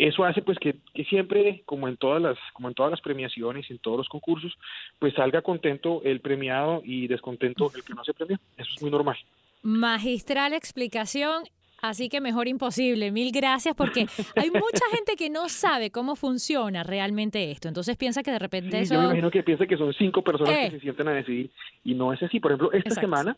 eso 0.00 0.24
hace 0.24 0.42
pues 0.42 0.58
que, 0.58 0.76
que 0.94 1.04
siempre 1.04 1.62
como 1.66 1.88
en 1.88 1.96
todas 1.96 2.20
las 2.20 2.38
como 2.52 2.68
en 2.68 2.74
todas 2.74 2.90
las 2.90 3.00
premiaciones 3.00 3.70
en 3.70 3.78
todos 3.78 3.98
los 3.98 4.08
concursos 4.08 4.56
pues 4.98 5.14
salga 5.14 5.42
contento 5.42 6.02
el 6.04 6.20
premiado 6.20 6.82
y 6.84 7.06
descontento 7.06 7.70
el 7.74 7.84
que 7.84 7.94
no 7.94 8.04
se 8.04 8.14
premia 8.14 8.38
eso 8.56 8.70
es 8.74 8.82
muy 8.82 8.90
normal. 8.90 9.16
Magistral 9.62 10.52
explicación. 10.52 11.44
Así 11.82 12.08
que 12.08 12.20
mejor 12.20 12.48
imposible. 12.48 13.10
Mil 13.10 13.32
gracias 13.32 13.74
porque 13.74 14.06
hay 14.36 14.50
mucha 14.50 14.84
gente 14.92 15.16
que 15.16 15.30
no 15.30 15.48
sabe 15.48 15.90
cómo 15.90 16.16
funciona 16.16 16.82
realmente 16.82 17.50
esto. 17.50 17.68
Entonces 17.68 17.96
piensa 17.96 18.22
que 18.22 18.30
de 18.30 18.38
repente 18.38 18.80
eso... 18.80 18.94
Yo 18.94 19.00
me 19.00 19.06
imagino 19.06 19.30
que 19.30 19.42
piensa 19.42 19.66
que 19.66 19.76
son 19.76 19.92
cinco 19.94 20.22
personas 20.22 20.54
que 20.54 20.66
eh. 20.66 20.70
se 20.72 20.80
sienten 20.80 21.08
a 21.08 21.12
decidir 21.12 21.50
y 21.84 21.94
no 21.94 22.12
es 22.12 22.22
así. 22.22 22.40
Por 22.40 22.52
ejemplo, 22.52 22.72
esta 22.72 22.94
semana 22.94 23.36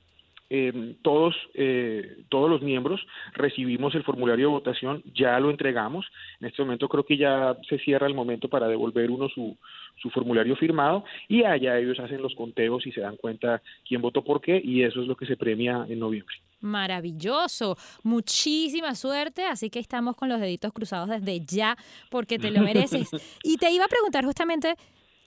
eh, 0.55 0.97
todos, 1.01 1.35
eh, 1.55 2.19
todos 2.29 2.51
los 2.51 2.61
miembros 2.61 3.01
recibimos 3.33 3.95
el 3.95 4.03
formulario 4.03 4.49
de 4.49 4.53
votación, 4.53 5.03
ya 5.15 5.41
lo 5.41 5.51
entregamos. 5.51 6.05
En 6.41 6.49
este 6.49 6.61
momento 6.61 6.91
creo 6.91 7.07
que 7.07 7.17
ya 7.17 7.57
se 7.67 7.79
cierra 7.79 8.07
el 8.07 8.15
momento 8.15 8.49
para 8.49 8.69
devolver 8.69 9.11
uno 9.11 9.31
su, 9.31 9.57
su 9.97 10.11
formulario 10.11 10.55
firmado 10.57 11.05
y 11.27 11.45
allá 11.45 11.79
ellos 11.79 11.99
hacen 12.01 12.21
los 12.21 12.35
conteos 12.35 12.87
y 12.87 12.93
se 12.93 13.01
dan 13.01 13.17
cuenta 13.17 13.63
quién 13.89 14.03
votó 14.03 14.23
por 14.23 14.43
qué 14.43 14.61
y 14.63 14.83
eso 14.83 15.01
es 15.01 15.07
lo 15.07 15.17
que 15.17 15.25
se 15.25 15.39
premia 15.39 15.87
en 15.89 15.99
noviembre. 15.99 16.37
Maravilloso, 16.63 17.77
muchísima 18.03 18.95
suerte, 18.95 19.45
así 19.45 19.69
que 19.69 19.79
estamos 19.79 20.17
con 20.17 20.29
los 20.29 20.41
deditos 20.41 20.73
cruzados 20.73 21.11
desde 21.11 21.41
ya 21.45 21.77
porque 22.11 22.39
te 22.39 22.51
lo 22.51 22.63
mereces. 22.63 23.11
y 23.43 23.59
te 23.59 23.71
iba 23.71 23.85
a 23.85 23.89
preguntar 23.89 24.25
justamente 24.25 24.77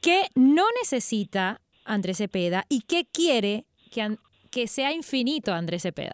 qué 0.02 0.24
no 0.34 0.64
necesita 0.82 1.62
Andrés 1.86 2.18
Cepeda 2.18 2.66
y 2.70 2.82
qué 2.82 3.06
quiere 3.06 3.66
que, 3.92 4.18
que 4.52 4.68
sea 4.68 4.92
infinito 4.92 5.54
Andrés 5.54 5.84
Cepeda? 5.84 6.14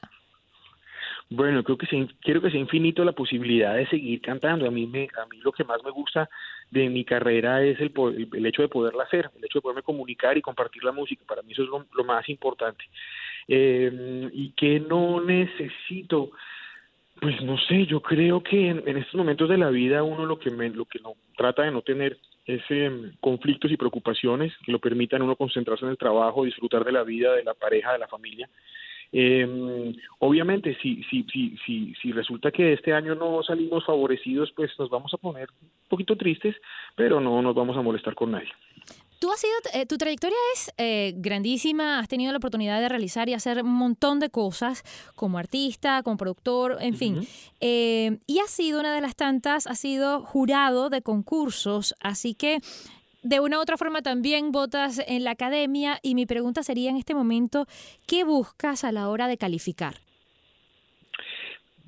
Bueno, 1.30 1.64
creo 1.64 1.78
que 1.78 1.88
quiero 2.20 2.42
que 2.42 2.52
sea 2.52 2.60
infinito 2.60 3.06
la 3.06 3.14
posibilidad 3.14 3.76
de 3.76 3.88
seguir 3.88 4.20
cantando. 4.20 4.68
A 4.68 4.72
mí, 4.72 4.86
me, 4.86 5.08
a 5.18 5.26
mí 5.28 5.38
lo 5.38 5.54
que 5.54 5.64
más 5.64 5.82
me 5.82 5.90
gusta 5.90 6.30
de 6.72 6.90
mi 6.90 7.06
carrera 7.06 7.64
es 7.64 7.80
el, 7.80 7.94
el 8.34 8.46
hecho 8.46 8.62
de 8.62 8.68
poderla 8.68 9.04
hacer, 9.04 9.32
el 9.38 9.46
hecho 9.46 9.60
de 9.60 9.62
poderme 9.62 9.82
comunicar 9.82 10.38
y 10.38 10.42
compartir 10.42 10.84
la 10.84 10.92
música. 10.92 11.24
Para 11.26 11.42
mí 11.42 11.54
eso 11.54 11.64
es 11.64 11.70
lo, 11.70 12.04
más 12.04 12.28
importante. 12.28 12.84
Eh, 13.48 14.30
y 14.34 14.52
que 14.52 14.80
no 14.80 15.22
necesito, 15.22 16.32
pues 17.20 17.42
no 17.42 17.58
sé, 17.58 17.86
yo 17.86 18.02
creo 18.02 18.42
que 18.42 18.70
en, 18.70 18.98
estos 18.98 19.16
momentos 19.16 19.50
de 19.50 19.58
la 19.58 19.70
vida 19.70 20.04
uno 20.04 20.26
lo 20.26 20.40
que 20.40 20.50
lo 20.50 20.86
que 20.86 21.00
no 21.00 21.16
trata 21.36 21.64
de 21.64 21.72
no 21.72 21.82
tener 21.82 22.18
es 22.46 22.62
em, 22.70 23.14
conflictos 23.20 23.72
y 23.72 23.78
preocupaciones 23.78 24.54
que 24.66 24.72
lo 24.72 24.80
permitan 24.80 25.22
uno 25.22 25.36
concentrarse 25.36 25.86
en 25.86 25.92
el 25.92 25.98
trabajo, 25.98 26.46
disfrutar 26.46 26.84
de 26.84 26.92
la 26.92 27.04
vida, 27.04 27.34
de 27.34 27.44
la 27.44 27.54
pareja, 27.54 27.94
de 27.94 28.00
la 28.00 28.08
familia. 28.08 28.50
Eh, 29.14 29.94
obviamente, 30.20 30.78
si, 30.82 31.04
si, 31.04 31.24
si, 31.24 31.58
si, 31.66 31.94
si 31.96 32.12
resulta 32.12 32.52
que 32.52 32.74
este 32.74 32.94
año 32.94 33.14
no 33.14 33.44
salimos 33.44 33.86
favorecidos, 33.86 34.52
pues 34.56 34.72
nos 34.80 34.90
vamos 34.90 35.14
a 35.14 35.18
poner 35.18 35.50
un 35.62 35.90
poquito 35.90 36.16
tristes, 36.16 36.56
pero 36.96 37.20
no 37.20 37.42
nos 37.42 37.54
vamos 37.54 37.76
a 37.76 37.82
molestar 37.82 38.16
con 38.16 38.32
nadie. 38.32 38.52
Tú 39.22 39.32
has 39.32 39.40
sido, 39.40 39.54
eh, 39.76 39.86
tu 39.86 40.00
trayectoria 40.00 40.36
es 40.56 40.74
eh, 40.80 41.14
grandísima, 41.16 42.00
has 42.00 42.08
tenido 42.08 42.32
la 42.32 42.40
oportunidad 42.40 42.82
de 42.82 42.90
realizar 42.90 43.30
y 43.30 43.36
hacer 43.36 43.62
un 43.64 43.72
montón 43.72 44.20
de 44.20 44.32
cosas 44.32 44.82
como 45.16 45.38
artista, 45.38 46.02
como 46.02 46.18
productor, 46.18 46.80
en 46.82 46.96
fin. 46.96 47.28
Eh, 47.60 48.18
y 48.26 48.40
has 48.40 48.50
sido 48.50 48.80
una 48.80 48.96
de 48.96 49.00
las 49.00 49.16
tantas, 49.16 49.68
has 49.68 49.78
sido 49.78 50.22
jurado 50.24 50.90
de 50.90 51.04
concursos, 51.04 51.94
así 52.00 52.34
que 52.34 52.62
de 53.22 53.40
una 53.40 53.60
u 53.60 53.62
otra 53.62 53.78
forma 53.78 54.02
también 54.02 54.52
votas 54.52 55.00
en 55.06 55.24
la 55.24 55.32
academia 55.32 56.00
y 56.02 56.16
mi 56.16 56.26
pregunta 56.26 56.64
sería 56.64 56.90
en 56.90 56.98
este 56.98 57.14
momento, 57.14 57.68
¿qué 58.08 58.24
buscas 58.24 58.84
a 58.84 58.92
la 58.92 59.08
hora 59.08 59.28
de 59.28 59.38
calificar? 59.38 60.02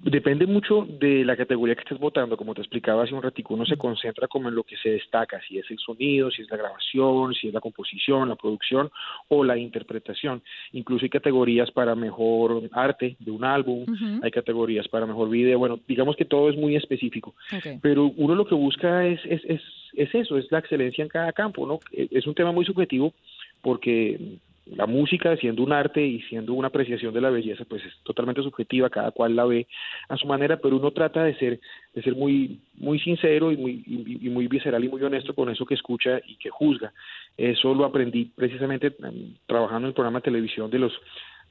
Depende 0.05 0.45
mucho 0.45 0.86
de 1.00 1.24
la 1.24 1.38
categoría 1.38 1.75
que 1.75 1.81
estés 1.81 1.98
votando, 1.98 2.36
como 2.36 2.53
te 2.53 2.60
explicaba 2.60 3.03
hace 3.03 3.13
un 3.13 3.24
ratico, 3.24 3.53
uno 3.53 3.65
se 3.65 3.77
concentra 3.77 4.27
como 4.27 4.50
en 4.50 4.55
lo 4.55 4.63
que 4.63 4.75
se 4.75 4.89
destaca, 4.89 5.39
si 5.48 5.57
es 5.57 5.72
el 5.72 5.79
sonido, 5.79 6.29
si 6.29 6.41
es 6.41 6.51
la 6.51 6.57
grabación, 6.57 7.33
si 7.33 7.48
es 7.48 7.53
la 7.53 7.62
composición, 7.62 8.27
la 8.27 8.36
producción 8.36 8.91
o 9.29 9.45
la 9.45 9.57
interpretación. 9.57 10.43
Incluso 10.74 11.05
hay 11.05 11.10
categorías 11.10 11.72
para 11.72 11.95
mejor 11.95 12.69
arte 12.74 13.15
de 13.17 13.31
un 13.31 13.45
álbum, 13.45 13.86
hay 14.22 14.29
categorías 14.29 14.89
para 14.89 15.05
mejor 15.05 15.29
video, 15.29 15.57
bueno, 15.57 15.79
digamos 15.88 16.17
que 16.17 16.25
todo 16.25 16.50
es 16.50 16.57
muy 16.57 16.75
específico, 16.75 17.33
pero 17.81 18.12
uno 18.17 18.36
lo 18.36 18.45
que 18.45 18.55
busca 18.55 19.07
es, 19.07 19.22
es, 19.24 19.41
es, 19.45 19.62
es 19.93 20.13
eso, 20.13 20.38
es 20.38 20.51
la 20.51 20.60
excelencia 20.60 21.01
en 21.01 21.07
cada 21.07 21.31
campo, 21.31 21.65
¿no? 21.65 21.79
Es 21.93 22.27
un 22.27 22.36
tema 22.36 22.51
muy 22.51 22.65
subjetivo 22.65 23.13
porque 23.62 24.19
la 24.65 24.86
música 24.86 25.36
siendo 25.38 25.62
un 25.63 25.74
arte 25.74 26.05
y 26.05 26.22
siendo 26.24 26.53
una 26.53 26.70
apreciación 26.70 27.13
de 27.13 27.22
la 27.22 27.29
belleza, 27.29 27.65
pues 27.65 27.84
es 27.86 27.93
totalmente 28.03 28.41
subjetiva, 28.41 28.89
cada 28.89 29.12
cual 29.12 29.36
la 29.36 29.46
ve 29.46 29.67
a 30.08 30.15
su 30.17 30.25
manera, 30.25 30.58
pero 30.58 30.77
uno 30.77 30.91
trata 30.91 31.24
de 31.24 31.36
ser, 31.36 31.60
de 31.93 32.01
ser 32.01 32.15
muy, 32.15 32.60
muy 32.75 33.00
sincero 33.00 33.51
y 33.51 33.58
muy, 33.58 33.84
y, 33.86 34.29
muy 34.29 34.48
visceral 34.48 34.84
y 34.84 34.89
muy 34.89 35.01
honesto 35.03 35.36
con 35.36 35.50
eso 35.50 35.65
que 35.65 35.75
escucha 35.75 36.20
y 36.25 36.36
que 36.38 36.50
juzga. 36.50 36.93
Eso 37.38 37.74
lo 37.74 37.86
aprendí 37.86 38.25
precisamente 38.25 38.96
em, 39.03 39.36
trabajando 39.46 39.88
en 39.88 39.89
el 39.89 39.93
programa 39.93 40.20
de 40.20 40.24
televisión 40.24 40.72
de 40.72 40.79
los 40.79 40.93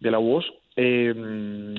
de 0.00 0.10
la 0.10 0.18
voz. 0.18 0.44
Eh, 0.74 1.14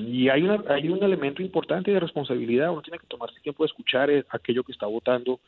y 0.06 0.28
hay, 0.28 0.42
una, 0.42 0.62
hay 0.68 0.88
un 0.88 1.02
elemento 1.02 1.42
importante 1.42 1.90
de 1.90 2.00
responsabilidad, 2.00 2.70
uno 2.70 2.80
tiene 2.80 2.98
que 2.98 3.06
tomarse 3.06 3.40
tiempo 3.40 3.64
de 3.64 3.66
escuchar 3.66 4.08
eh, 4.08 4.24
aquello 4.30 4.62
que 4.62 4.72
está 4.72 4.86
votando, 4.86 5.40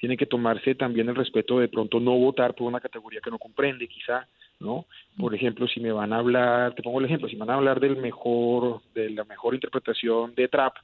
tiene 0.00 0.16
que 0.16 0.26
tomarse 0.26 0.74
también 0.74 1.08
el 1.08 1.14
respeto 1.14 1.60
de 1.60 1.68
pronto 1.68 2.00
no 2.00 2.18
votar 2.18 2.54
por 2.54 2.66
una 2.66 2.80
categoría 2.80 3.20
que 3.20 3.30
no 3.30 3.38
comprende, 3.38 3.86
quizá, 3.86 4.26
¿no? 4.60 4.86
Por 5.16 5.34
ejemplo, 5.34 5.66
si 5.68 5.80
me 5.80 5.92
van 5.92 6.12
a 6.12 6.18
hablar, 6.18 6.74
te 6.74 6.82
pongo 6.82 6.98
el 6.98 7.06
ejemplo, 7.06 7.28
si 7.28 7.36
me 7.36 7.40
van 7.40 7.50
a 7.50 7.54
hablar 7.54 7.80
del 7.80 7.96
mejor, 7.96 8.80
de 8.94 9.10
la 9.10 9.24
mejor 9.24 9.54
interpretación 9.54 10.34
de 10.34 10.48
trap, 10.48 10.74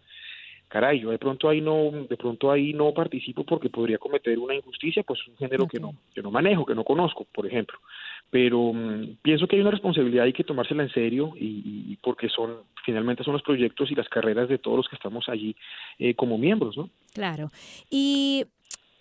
caray, 0.69 1.01
yo 1.01 1.11
de 1.11 1.19
pronto 1.19 1.49
ahí 1.49 1.61
no, 1.61 1.91
de 2.09 2.17
pronto 2.17 2.51
ahí 2.51 2.73
no 2.73 2.93
participo 2.93 3.45
porque 3.45 3.71
podría 3.71 3.99
cometer 3.99 4.39
una 4.39 4.55
injusticia, 4.55 5.03
pues 5.03 5.21
es 5.21 5.29
un 5.29 5.37
género 5.37 5.69
que 5.69 5.79
no, 5.79 5.95
que 6.13 6.23
no 6.23 6.31
manejo, 6.31 6.67
que 6.67 6.75
no 6.75 6.83
conozco, 6.85 7.27
por 7.33 7.47
ejemplo. 7.47 7.79
Pero 8.29 8.73
mm, 8.73 9.19
pienso 9.23 9.47
que 9.47 9.55
hay 9.57 9.63
una 9.63 9.71
responsabilidad, 9.71 10.25
hay 10.25 10.33
que 10.33 10.43
tomársela 10.43 10.83
en 10.83 10.91
serio 10.91 11.33
y, 11.37 11.97
porque 12.03 12.29
son, 12.29 12.57
finalmente 12.85 13.23
son 13.23 13.35
los 13.35 13.43
proyectos 13.43 13.91
y 13.91 13.95
las 13.95 14.09
carreras 14.09 14.49
de 14.49 14.59
todos 14.59 14.79
los 14.79 14.89
que 14.89 14.97
estamos 14.97 15.29
allí 15.29 15.55
eh, 15.99 16.15
como 16.15 16.39
miembros, 16.39 16.77
¿no? 16.77 16.91
Claro. 17.13 17.51
Y 17.89 18.45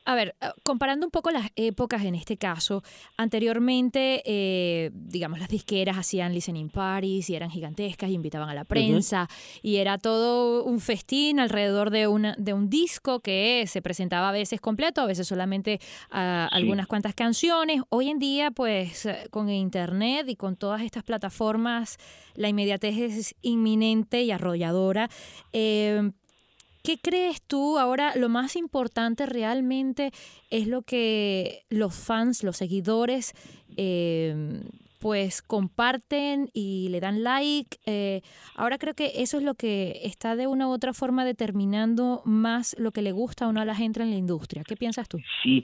a 0.06 0.16
ver, 0.16 0.36
eh, 0.42 0.48
comparando 0.64 1.06
un 1.06 1.12
poco 1.12 1.32
las 1.32 1.50
épocas 1.56 2.04
en 2.04 2.16
este 2.16 2.38
caso, 2.38 2.84
anteriormente, 3.18 4.22
eh, 4.26 4.92
digamos, 4.94 5.40
las 5.40 5.50
disqueras 5.50 5.98
hacían 5.98 6.34
listening 6.34 6.70
parties 6.70 7.30
y 7.30 7.36
eran 7.36 7.50
gigantescas 7.50 8.10
y 8.10 8.14
invitaban 8.14 8.50
a 8.50 8.54
la 8.54 8.66
prensa 8.66 9.30
y 9.62 9.78
era 9.78 9.98
todo 9.98 10.64
un 10.64 10.80
festín 10.80 11.40
alrededor 11.40 11.90
de, 11.90 12.08
una, 12.08 12.36
de 12.38 12.54
un 12.54 12.70
disco 12.70 13.22
que 13.22 13.66
se 13.68 13.82
presentaba 13.82 14.30
a 14.30 14.32
veces 14.32 14.60
completo, 14.60 15.02
a 15.02 15.06
veces 15.06 15.28
solamente 15.28 15.80
ah, 16.12 16.50
algunas 16.52 16.88
cuantas 16.88 17.16
canciones. 17.16 17.82
Hoy 17.90 18.10
en 18.10 18.20
día, 18.20 18.52
pues, 18.52 19.06
eh, 19.06 19.28
con 19.30 19.50
Internet 19.50 20.28
y 20.28 20.36
con 20.36 20.56
todas 20.56 20.82
estas 20.82 21.04
plataformas, 21.04 21.98
la 22.36 22.50
inmediatez 22.50 22.98
es 22.98 23.36
inminente 23.42 24.24
y 24.24 24.32
arrolladora. 24.32 25.10
¿Qué 26.84 26.98
crees 27.02 27.42
tú 27.48 27.80
ahora? 27.80 28.12
Lo 28.18 28.28
más 28.28 28.58
importante 28.58 29.26
realmente 29.26 30.12
es 30.52 30.68
lo 30.68 30.82
que 30.82 31.62
los 31.70 31.96
fans, 31.96 32.44
los 32.44 32.58
seguidores, 32.58 33.34
em, 33.78 34.64
pues 35.00 35.42
comparten 35.42 36.50
y 36.54 36.90
le 36.90 37.00
dan 37.00 37.24
like. 37.24 37.78
Eh, 37.86 38.20
ahora 38.56 38.78
creo 38.78 38.96
que 38.96 39.12
eso 39.16 39.38
es 39.38 39.44
lo 39.44 39.54
que 39.54 40.02
está 40.04 40.36
de 40.36 40.46
una 40.46 40.68
u 40.68 40.72
otra 40.72 40.94
forma 40.94 41.24
determinando 41.24 42.22
más 42.26 42.76
lo 42.78 42.92
que 42.92 43.02
le 43.02 43.14
gusta 43.14 43.48
o 43.48 43.54
no 43.54 43.62
a 43.62 43.66
la 43.66 43.76
gente 43.76 44.04
en 44.04 44.10
la 44.10 44.18
industria. 44.18 44.64
¿Qué 44.68 44.76
piensas 44.76 45.08
tú? 45.08 45.20
Sí, 45.42 45.64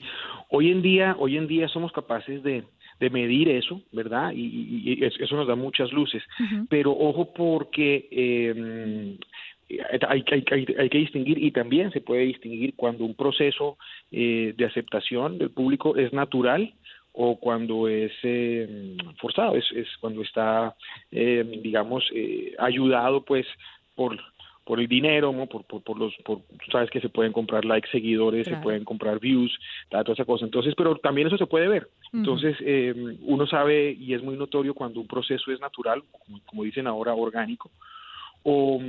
hoy 0.50 0.72
en 0.72 0.82
día, 0.82 1.18
hoy 1.20 1.36
en 1.36 1.48
día 1.48 1.68
somos 1.68 1.92
capaces 1.92 2.42
de, 2.44 2.64
medir 3.12 3.50
eso, 3.50 3.82
¿verdad? 3.92 4.32
Y, 4.34 5.04
eso 5.04 5.36
nos 5.36 5.48
da 5.48 5.56
muchas 5.56 5.92
luces. 5.92 6.24
Pero 6.70 6.92
ojo 6.92 7.34
porque 7.34 8.08
eh, 8.10 9.18
hay, 10.08 10.24
hay, 10.32 10.66
hay, 10.78 10.90
que 10.90 10.98
distinguir 10.98 11.44
y 11.44 11.52
también 11.52 11.92
se 11.92 12.02
puede 12.02 12.24
distinguir 12.24 12.74
cuando 12.76 13.06
un 13.06 13.14
proceso 13.14 13.78
eh, 14.12 14.54
de 14.58 14.66
aceptación 14.66 15.38
del 15.38 15.52
público 15.52 15.96
es 15.96 16.12
natural 16.12 16.74
o 17.14 17.40
cuando 17.40 17.88
es 17.88 18.12
eh, 18.24 18.98
forzado, 19.20 19.56
es, 19.56 19.66
es, 19.74 19.88
cuando 20.00 20.22
está, 20.22 20.76
eh, 21.12 21.44
digamos, 21.62 22.04
ayudado 22.58 23.24
pues 23.24 23.46
por 23.96 24.18
por 24.66 24.80
el 24.80 24.88
dinero, 24.88 25.34
por, 25.48 25.64
por, 25.64 25.82
por 25.82 25.98
los, 25.98 26.14
por, 26.24 26.42
sabes 26.72 26.92
que 26.92 27.02
se 27.02 27.10
pueden 27.10 27.34
comprar 27.34 27.66
likes, 27.66 27.90
seguidores, 27.90 28.46
se 28.46 28.56
pueden 28.58 28.86
comprar 28.86 29.20
views, 29.20 29.52
toda 29.90 30.14
esa 30.14 30.26
cosa. 30.26 30.46
Entonces, 30.46 30.76
pero 30.78 30.96
también 30.98 31.26
eso 31.26 31.40
se 31.40 31.48
puede 31.48 31.68
ver. 31.68 31.90
Entonces, 32.14 32.56
uno 33.24 33.48
sabe 33.48 33.98
y 34.00 34.14
es 34.14 34.22
muy 34.22 34.38
notorio 34.38 34.76
cuando 34.76 35.00
un 35.00 35.08
proceso 35.08 35.52
es 35.52 35.60
natural, 35.60 36.04
como 36.46 36.64
dicen 36.66 36.86
ahora, 36.86 37.16
orgánico, 37.16 37.72
o, 38.44 38.80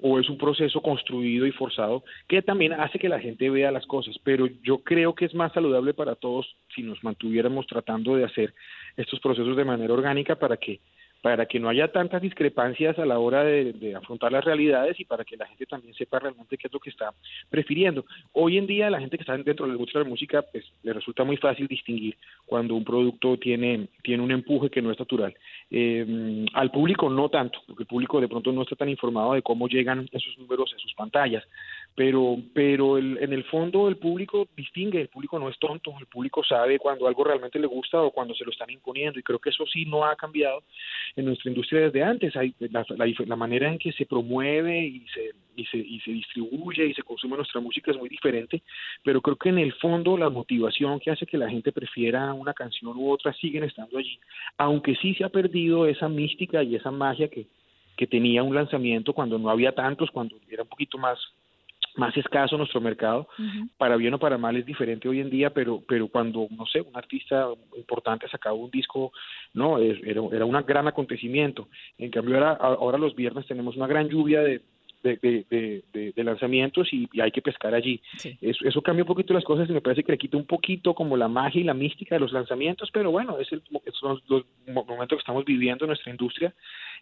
o, 0.00 0.18
es 0.18 0.28
un 0.28 0.36
proceso 0.36 0.80
construido 0.80 1.46
y 1.46 1.52
forzado 1.52 2.02
que 2.26 2.42
también 2.42 2.72
hace 2.72 2.98
que 2.98 3.08
la 3.08 3.20
gente 3.20 3.48
vea 3.50 3.70
las 3.70 3.86
cosas. 3.86 4.16
Pero 4.24 4.46
yo 4.62 4.78
creo 4.78 5.14
que 5.14 5.26
es 5.26 5.34
más 5.34 5.52
saludable 5.52 5.94
para 5.94 6.14
todos 6.14 6.56
si 6.74 6.82
nos 6.82 7.02
mantuviéramos 7.04 7.66
tratando 7.66 8.16
de 8.16 8.24
hacer 8.24 8.54
estos 8.96 9.20
procesos 9.20 9.56
de 9.56 9.64
manera 9.64 9.94
orgánica 9.94 10.36
para 10.36 10.56
que 10.56 10.80
para 11.22 11.46
que 11.46 11.58
no 11.58 11.68
haya 11.68 11.90
tantas 11.90 12.22
discrepancias 12.22 12.98
a 12.98 13.06
la 13.06 13.18
hora 13.18 13.42
de, 13.42 13.94
afrontar 13.96 14.32
las 14.32 14.44
realidades 14.44 14.98
y 15.00 15.04
para 15.04 15.24
que 15.24 15.36
la 15.36 15.46
gente 15.46 15.66
también 15.66 15.94
sepa 15.94 16.18
realmente 16.18 16.56
qué 16.56 16.68
es 16.68 16.72
lo 16.72 16.80
que 16.80 16.90
está 16.90 17.12
prefiriendo. 17.50 18.04
Hoy 18.32 18.58
en 18.58 18.66
día 18.66 18.90
la 18.90 19.00
gente 19.00 19.16
que 19.16 19.22
está 19.22 19.36
dentro 19.36 19.66
de 19.66 19.72
la 19.72 20.04
música 20.04 20.42
pues 20.42 20.64
le 20.82 20.92
resulta 20.92 21.24
muy 21.24 21.36
fácil 21.36 21.66
distinguir 21.66 22.16
cuando 22.44 22.74
un 22.74 22.84
producto 22.84 23.36
tiene, 23.38 23.88
tiene 24.02 24.22
un 24.22 24.30
empuje 24.30 24.70
que 24.70 24.82
no 24.82 24.90
es 24.90 24.98
natural. 24.98 25.34
Eh, 25.70 26.46
al 26.52 26.70
público 26.70 27.10
no 27.10 27.28
tanto, 27.28 27.60
porque 27.66 27.82
el 27.82 27.88
público 27.88 28.20
de 28.20 28.28
pronto 28.28 28.52
no 28.52 28.62
está 28.62 28.76
tan 28.76 28.88
informado 28.88 29.34
de 29.34 29.42
cómo 29.42 29.68
llegan 29.68 30.08
esos 30.12 30.38
números 30.38 30.72
a 30.74 30.78
sus 30.78 30.94
pantallas, 30.94 31.44
pero, 31.96 32.36
pero 32.52 32.98
el, 32.98 33.16
en 33.22 33.32
el 33.32 33.42
fondo 33.44 33.88
el 33.88 33.96
público 33.96 34.46
distingue, 34.54 35.00
el 35.00 35.08
público 35.08 35.38
no 35.38 35.48
es 35.48 35.58
tonto, 35.58 35.94
el 35.98 36.04
público 36.04 36.44
sabe 36.44 36.78
cuando 36.78 37.08
algo 37.08 37.24
realmente 37.24 37.58
le 37.58 37.66
gusta 37.66 38.02
o 38.02 38.10
cuando 38.10 38.34
se 38.34 38.44
lo 38.44 38.50
están 38.50 38.68
imponiendo 38.68 39.18
y 39.18 39.22
creo 39.22 39.38
que 39.38 39.48
eso 39.48 39.64
sí 39.66 39.86
no 39.86 40.04
ha 40.04 40.14
cambiado 40.14 40.62
en 41.16 41.24
nuestra 41.24 41.50
industria 41.50 41.80
desde 41.80 42.02
antes. 42.02 42.36
Hay, 42.36 42.54
la, 42.58 43.36
manera 43.36 43.72
en 43.72 43.78
que 43.78 43.92
se 43.92 44.04
promueve 44.04 44.78
y 44.78 45.06
se, 45.08 45.30
y, 45.56 45.64
se, 45.64 45.78
y 45.78 45.98
se 46.00 46.10
distribuye 46.10 46.84
y 46.84 46.92
se 46.92 47.02
consume 47.02 47.38
nuestra 47.38 47.62
música 47.62 47.90
es 47.90 47.96
muy 47.96 48.10
diferente, 48.10 48.62
pero 49.02 49.22
creo 49.22 49.36
que 49.36 49.48
en 49.48 49.58
el 49.58 49.72
fondo 49.72 50.18
la 50.18 50.28
motivación 50.28 51.00
que 51.00 51.10
hace 51.10 51.24
que 51.24 51.38
la 51.38 51.48
gente 51.48 51.72
prefiera 51.72 52.34
una 52.34 52.52
canción 52.52 52.94
u 52.94 53.10
otra 53.10 53.32
siguen 53.32 53.64
estando 53.64 53.96
allí, 53.96 54.20
aunque 54.58 54.96
sí 54.96 55.14
se 55.14 55.24
ha 55.24 55.30
perdido 55.30 55.86
esa 55.86 56.10
mística 56.10 56.62
y 56.62 56.76
esa 56.76 56.90
magia 56.90 57.28
que, 57.28 57.46
que 57.96 58.06
tenía 58.06 58.42
un 58.42 58.54
lanzamiento 58.54 59.14
cuando 59.14 59.38
no 59.38 59.48
había 59.48 59.72
tantos, 59.72 60.10
cuando 60.10 60.36
era 60.50 60.62
un 60.62 60.68
poquito 60.68 60.98
más 60.98 61.18
más 61.96 62.16
escaso 62.16 62.56
nuestro 62.56 62.80
mercado, 62.80 63.28
para 63.76 63.96
bien 63.96 64.14
o 64.14 64.18
para 64.18 64.38
mal 64.38 64.56
es 64.56 64.66
diferente 64.66 65.08
hoy 65.08 65.20
en 65.20 65.30
día, 65.30 65.50
pero 65.50 65.82
pero 65.86 66.08
cuando, 66.08 66.46
no 66.50 66.66
sé, 66.66 66.80
un 66.80 66.96
artista 66.96 67.48
importante 67.76 68.28
sacaba 68.28 68.54
un 68.54 68.70
disco, 68.70 69.12
no, 69.54 69.78
era, 69.78 70.20
era 70.32 70.44
un 70.44 70.64
gran 70.66 70.88
acontecimiento. 70.88 71.68
En 71.98 72.10
cambio, 72.10 72.36
ahora, 72.36 72.52
ahora 72.52 72.98
los 72.98 73.14
viernes 73.14 73.46
tenemos 73.46 73.76
una 73.76 73.86
gran 73.86 74.08
lluvia 74.08 74.40
de, 74.40 74.62
de, 75.14 76.12
de, 76.14 76.24
lanzamientos 76.24 76.92
y, 76.92 77.08
hay 77.20 77.30
que 77.30 77.42
pescar 77.42 77.74
allí. 77.74 78.00
Eso, 78.40 78.64
eso, 78.66 78.82
cambia 78.82 79.04
un 79.04 79.08
poquito 79.08 79.32
las 79.32 79.44
cosas 79.44 79.68
y 79.68 79.72
me 79.72 79.80
parece 79.80 80.02
que 80.02 80.12
le 80.12 80.18
quita 80.18 80.36
un 80.36 80.46
poquito 80.46 80.94
como 80.94 81.16
la 81.16 81.28
magia 81.28 81.60
y 81.60 81.64
la 81.64 81.74
mística 81.74 82.16
de 82.16 82.20
los 82.20 82.32
lanzamientos, 82.32 82.90
pero 82.92 83.10
bueno, 83.10 83.38
es 83.38 83.50
el, 83.52 83.62
son 83.92 84.20
los, 84.28 84.44
momentos 84.66 85.16
que 85.16 85.20
estamos 85.20 85.44
viviendo 85.44 85.84
en 85.84 85.88
nuestra 85.88 86.10
industria 86.10 86.52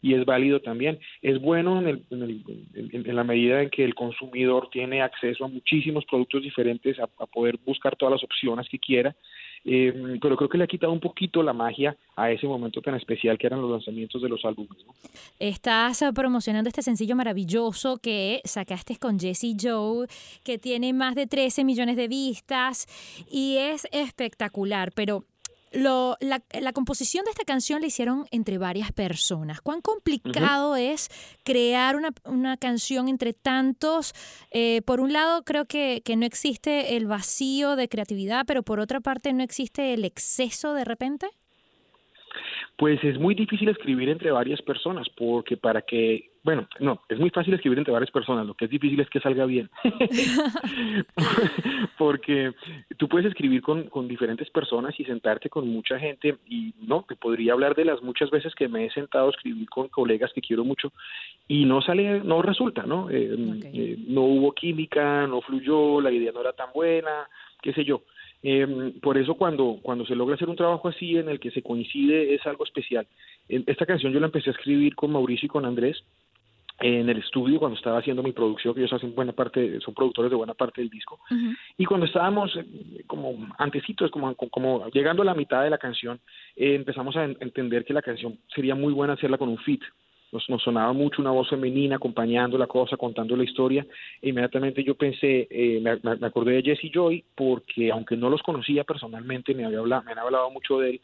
y 0.05 0.13
es 0.13 0.27
válido 0.27 0.61
también. 0.61 0.99
Es 1.23 1.41
bueno 1.41 1.81
en, 1.81 1.89
el, 1.89 2.05
en, 2.11 3.07
en, 3.07 3.17
la 3.17 3.25
medida 3.25 3.63
en 3.63 3.71
que 3.71 3.83
el 3.83 3.95
consumidor 3.95 4.69
tiene 4.71 5.01
acceso 5.01 5.47
a 5.47 5.49
muchísimos 5.49 6.05
productos 6.05 6.43
diferentes, 6.43 6.99
a, 7.01 7.07
poder 7.27 7.59
buscar 7.65 7.97
todas 7.97 8.13
las 8.13 8.23
opciones 8.23 8.69
que 8.69 8.79
quiera 8.79 9.17
eh, 9.65 10.19
pero 10.21 10.37
creo 10.37 10.49
que 10.49 10.59
le 10.59 10.65
ha 10.65 10.67
quitado 10.67 10.93
un 10.93 11.01
poquito 11.01 11.43
la 11.43 11.55
magia 11.55 11.97
a 12.17 12.31
ese 12.31 12.47
momento 12.47 12.83
tan 12.83 12.97
especial 12.97 13.39
que 13.39 13.47
eran 13.47 13.63
los 13.63 13.71
lanzamientos 13.71 14.21
de 14.21 14.29
los 14.29 14.45
álbumes. 14.45 14.85
Estás 15.39 16.03
eh, 16.03 16.13
promocionando 16.13 16.69
este 16.69 16.83
sencillo 16.83 17.17
maravilloso 17.17 17.97
que 17.97 18.43
sacaste 18.45 18.99
con 18.99 19.19
Jesse 19.19 19.57
Joe, 19.59 20.07
que 20.45 20.59
tiene 20.59 20.93
más 20.93 21.15
de 21.15 21.27
13 21.27 21.65
millones 21.65 21.97
de 21.97 22.09
vistas 22.09 22.87
y 23.31 23.57
es 23.57 23.89
espectacular, 23.91 24.93
pero 24.95 25.25
lo, 25.75 26.17
la, 26.21 26.43
la, 26.61 26.73
composición 26.73 27.25
de 27.25 27.31
esta 27.31 27.45
canción 27.45 27.81
la 27.81 27.89
hicieron 27.89 28.25
entre 28.31 28.59
varias 28.59 28.93
personas. 28.93 29.61
¿Cuán 29.61 29.81
complicado 29.81 30.77
es 30.77 31.09
crear 31.45 31.97
una, 31.97 32.11
una, 32.25 32.57
canción 32.57 33.09
entre 33.09 33.33
tantos? 33.33 34.15
Eh, 34.51 34.83
por 34.87 35.01
un 35.01 35.13
lado, 35.13 35.43
creo 35.45 35.67
que, 35.67 36.03
que 36.05 36.17
no 36.17 36.25
existe 36.25 36.97
el 36.97 37.07
vacío 37.07 37.77
de 37.77 37.89
creatividad, 37.89 38.45
pero 38.47 38.63
por 38.63 38.81
otra 38.81 39.01
parte, 39.01 39.33
¿no 39.33 39.43
existe 39.43 39.95
el 39.95 40.05
exceso 40.05 40.75
de 40.75 40.85
repente? 40.85 41.27
Pues 42.77 43.03
es 43.05 43.19
muy 43.19 43.35
difícil 43.35 43.69
escribir 43.69 44.09
entre 44.09 44.31
varias 44.31 44.61
personas, 44.63 45.09
porque 45.17 45.57
para 45.57 45.83
que, 45.83 46.31
bueno, 46.45 46.69
no, 46.79 47.01
es 47.09 47.19
muy 47.19 47.31
fácil 47.31 47.55
escribir 47.55 47.79
entre 47.79 47.93
varias 47.93 48.11
personas, 48.11 48.47
lo 48.47 48.53
que 48.53 48.67
es 48.67 48.71
difícil 48.71 49.01
es 49.01 49.09
que 49.09 49.19
salga 49.19 49.47
bien. 49.47 49.71
porque 51.99 52.53
tú 52.99 53.09
puedes 53.09 53.29
escribir 53.29 53.63
con, 53.63 53.85
con 53.85 54.07
diferentes 54.07 54.51
personas 54.51 54.95
y 55.01 55.05
sentarte 55.05 55.49
con 55.49 55.67
mucha 55.67 55.99
gente 55.99 56.37
y 56.47 56.75
no, 56.87 57.07
te 57.09 57.17
podría 57.17 57.55
hablar 57.55 57.75
de 57.75 57.87
las 57.87 58.03
muchas 58.03 58.31
veces 58.31 58.55
que 58.55 58.69
me 58.69 58.85
he 58.85 58.91
sentado 58.91 59.29
a 59.29 59.31
escribir 59.31 59.67
con 59.71 59.89
colegas 59.89 60.33
que 60.35 60.43
quiero 60.43 60.65
mucho 60.65 60.93
y 61.49 61.65
no 61.65 61.81
sale, 61.81 62.21
no 62.23 62.43
resulta, 62.43 62.83
¿no? 62.83 63.09
Eh, 63.09 63.35
eh, 63.65 63.97
no 64.07 64.21
hubo 64.23 64.53
química, 64.53 65.27
no 65.27 65.41
fluyó, 65.41 66.03
la 66.03 66.13
idea 66.13 66.31
no 66.33 66.43
era 66.43 66.53
tan 66.53 66.69
buena, 66.75 67.27
qué 67.63 67.73
sé 67.73 67.87
yo. 67.87 68.03
Em, 68.43 69.01
por 69.01 69.17
eso 69.17 69.37
cuando, 69.37 69.79
cuando 69.81 70.05
se 70.05 70.15
logra 70.15 70.35
hacer 70.35 70.51
un 70.51 70.57
trabajo 70.57 70.89
así 70.89 71.17
en 71.17 71.31
el 71.31 71.41
que 71.41 71.51
se 71.51 71.63
coincide 71.63 72.35
es 72.35 72.47
algo 72.47 72.65
especial. 72.65 73.07
Esta 73.49 73.87
canción 73.87 74.13
yo 74.13 74.21
la 74.21 74.27
empecé 74.27 74.51
a 74.51 74.53
escribir 74.53 74.95
con 74.95 75.13
Mauricio 75.13 75.47
y 75.47 75.49
con 75.49 75.65
Andrés 75.65 76.05
en 76.81 77.09
el 77.09 77.19
estudio 77.19 77.59
cuando 77.59 77.77
estaba 77.77 77.99
haciendo 77.99 78.23
mi 78.23 78.33
producción, 78.33 78.75
que 78.75 78.81
ellos 78.81 78.93
hacen 78.93 79.15
buena 79.15 79.33
parte, 79.33 79.81
son 79.81 79.95
productores 79.95 80.31
de 80.31 80.37
buena 80.37 80.55
parte 80.55 80.81
del 80.81 80.91
disco. 80.91 81.21
Y 81.79 81.85
cuando 81.85 82.07
estábamos 82.07 82.55
eh, 82.57 83.05
como 83.07 83.49
antecitos, 83.59 84.11
como, 84.11 84.35
como 84.35 84.89
llegando 84.89 85.23
a 85.23 85.27
la 85.27 85.35
mitad 85.35 85.63
de 85.63 85.71
la 85.71 85.79
canción, 85.79 86.21
eh, 86.57 86.75
empezamos 86.75 87.17
a 87.17 87.25
entender 87.25 87.85
que 87.85 87.95
la 87.95 88.03
canción 88.03 88.39
sería 88.55 88.75
muy 88.75 88.93
buena 88.93 89.15
hacerla 89.15 89.39
con 89.39 89.49
un 89.49 89.59
fit. 89.59 89.83
Nos, 90.33 90.51
nos, 90.51 90.63
sonaba 90.65 90.93
mucho 90.93 91.23
una 91.23 91.31
voz 91.31 91.49
femenina 91.49 91.95
acompañando 91.95 92.59
la 92.59 92.67
cosa, 92.67 92.97
contando 92.97 93.37
la 93.37 93.45
historia. 93.45 93.87
E 94.21 94.31
inmediatamente 94.31 94.83
yo 94.83 94.97
pensé, 94.97 95.47
eh, 95.49 95.81
me, 95.81 96.17
me, 96.17 96.27
acordé 96.27 96.55
de 96.55 96.63
Jesse 96.63 96.91
Joy, 96.93 97.25
porque 97.37 97.93
aunque 97.93 98.17
no 98.17 98.29
los 98.29 98.43
conocía 98.43 98.83
personalmente, 98.83 99.55
me, 99.55 99.65
había 99.65 99.79
hablado, 99.79 100.03
me 100.03 100.11
han 100.11 100.19
hablado 100.19 100.51
mucho 100.51 100.81
de 100.81 100.91
él, 100.91 101.01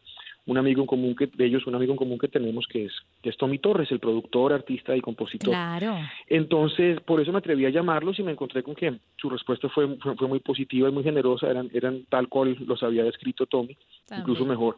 un 0.51 0.59
amigo 0.59 0.81
en 0.81 0.87
común 0.89 1.15
que 1.15 1.29
de 1.29 1.47
ellos 1.47 1.65
un 1.69 1.77
amigo 1.77 1.93
en 1.93 1.97
común 1.97 2.19
que 2.19 2.27
tenemos 2.27 2.67
que 2.67 2.87
es 2.87 2.93
que 3.23 3.31
es 3.31 3.37
Tommy 3.37 3.61
Torres 3.61 3.91
el 3.93 4.01
productor 4.01 4.53
artista 4.53 4.97
y 4.97 5.01
compositor. 5.01 5.51
Claro. 5.51 5.97
Entonces 6.27 7.01
por 7.03 7.21
eso 7.21 7.31
me 7.31 7.39
atreví 7.39 7.67
a 7.67 7.71
llamarlos 7.71 8.19
y 8.19 8.25
me 8.25 8.33
encontré 8.33 8.65
con 8.65 8.75
que 8.75 8.99
su 9.17 9.31
respuesta 9.31 9.69
fue 9.69 9.97
fue, 9.99 10.29
muy 10.29 10.41
positiva 10.41 10.89
y 10.89 10.93
muy 10.93 11.05
generosa. 11.05 11.49
Eran 11.49 11.71
eran 11.73 12.05
tal 12.09 12.29
cual 12.29 12.57
los 12.67 12.83
había 12.83 13.05
descrito 13.05 13.47
Tommy 13.47 13.77
incluso 14.19 14.45
mejor. 14.45 14.77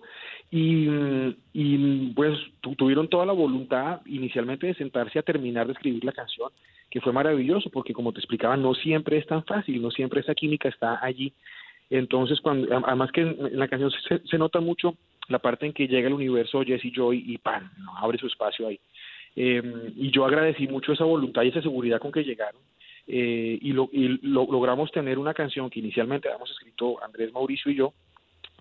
Y, 0.51 0.87
y 1.55 2.13
pues 2.15 2.39
tuvieron 2.77 3.09
toda 3.09 3.25
la 3.25 3.33
voluntad 3.33 4.03
inicialmente 4.05 4.67
de 4.67 4.75
sentarse 4.75 5.19
a 5.19 5.23
terminar 5.23 5.67
de 5.67 5.73
escribir 5.73 6.05
la 6.05 6.13
canción 6.13 6.51
que 6.91 7.01
fue 7.01 7.15
maravilloso 7.15 7.71
porque 7.71 7.95
como 7.95 8.13
te 8.13 8.19
explicaba 8.19 8.59
no 8.59 8.75
siempre 8.75 9.17
es 9.17 9.27
tan 9.27 9.43
fácil 9.45 9.81
no 9.81 9.91
siempre 9.91 10.21
esa 10.21 10.35
química 10.35 10.69
está 10.69 11.03
allí. 11.03 11.33
Entonces 11.89 12.43
cuando 12.43 12.69
además 12.87 13.11
que 13.11 13.23
en 13.23 13.59
la 13.59 13.69
canción 13.69 13.91
se 14.27 14.37
nota 14.37 14.61
mucho 14.61 14.97
la 15.33 15.41
parte 15.41 15.67
en 15.67 15.73
que 15.73 15.89
llega 15.89 16.09
el 16.09 16.15
universo 16.15 16.63
Jesse 16.63 16.93
Joy 16.95 17.25
y 17.27 17.39
pan, 17.39 17.71
abre 17.97 18.19
su 18.19 18.27
espacio 18.27 18.69
ahí. 18.69 18.79
Em, 19.35 19.93
y 19.97 20.11
yo 20.11 20.25
agradecí 20.25 20.69
mucho 20.69 20.93
esa 20.93 21.05
voluntad 21.05 21.43
y 21.43 21.49
esa 21.49 21.63
seguridad 21.63 21.99
con 21.99 22.13
que 22.13 22.23
llegaron. 22.23 22.61
Eh, 23.07 23.59
y, 23.61 23.73
lo, 23.73 23.89
y 23.93 24.21
logramos 24.23 24.93
tener 24.93 25.19
una 25.19 25.35
canción 25.35 25.69
que 25.69 25.81
inicialmente 25.81 26.29
habíamos 26.29 26.51
escrito 26.51 27.03
Andrés 27.03 27.33
Mauricio 27.33 27.73
y 27.73 27.75
yo, 27.75 27.95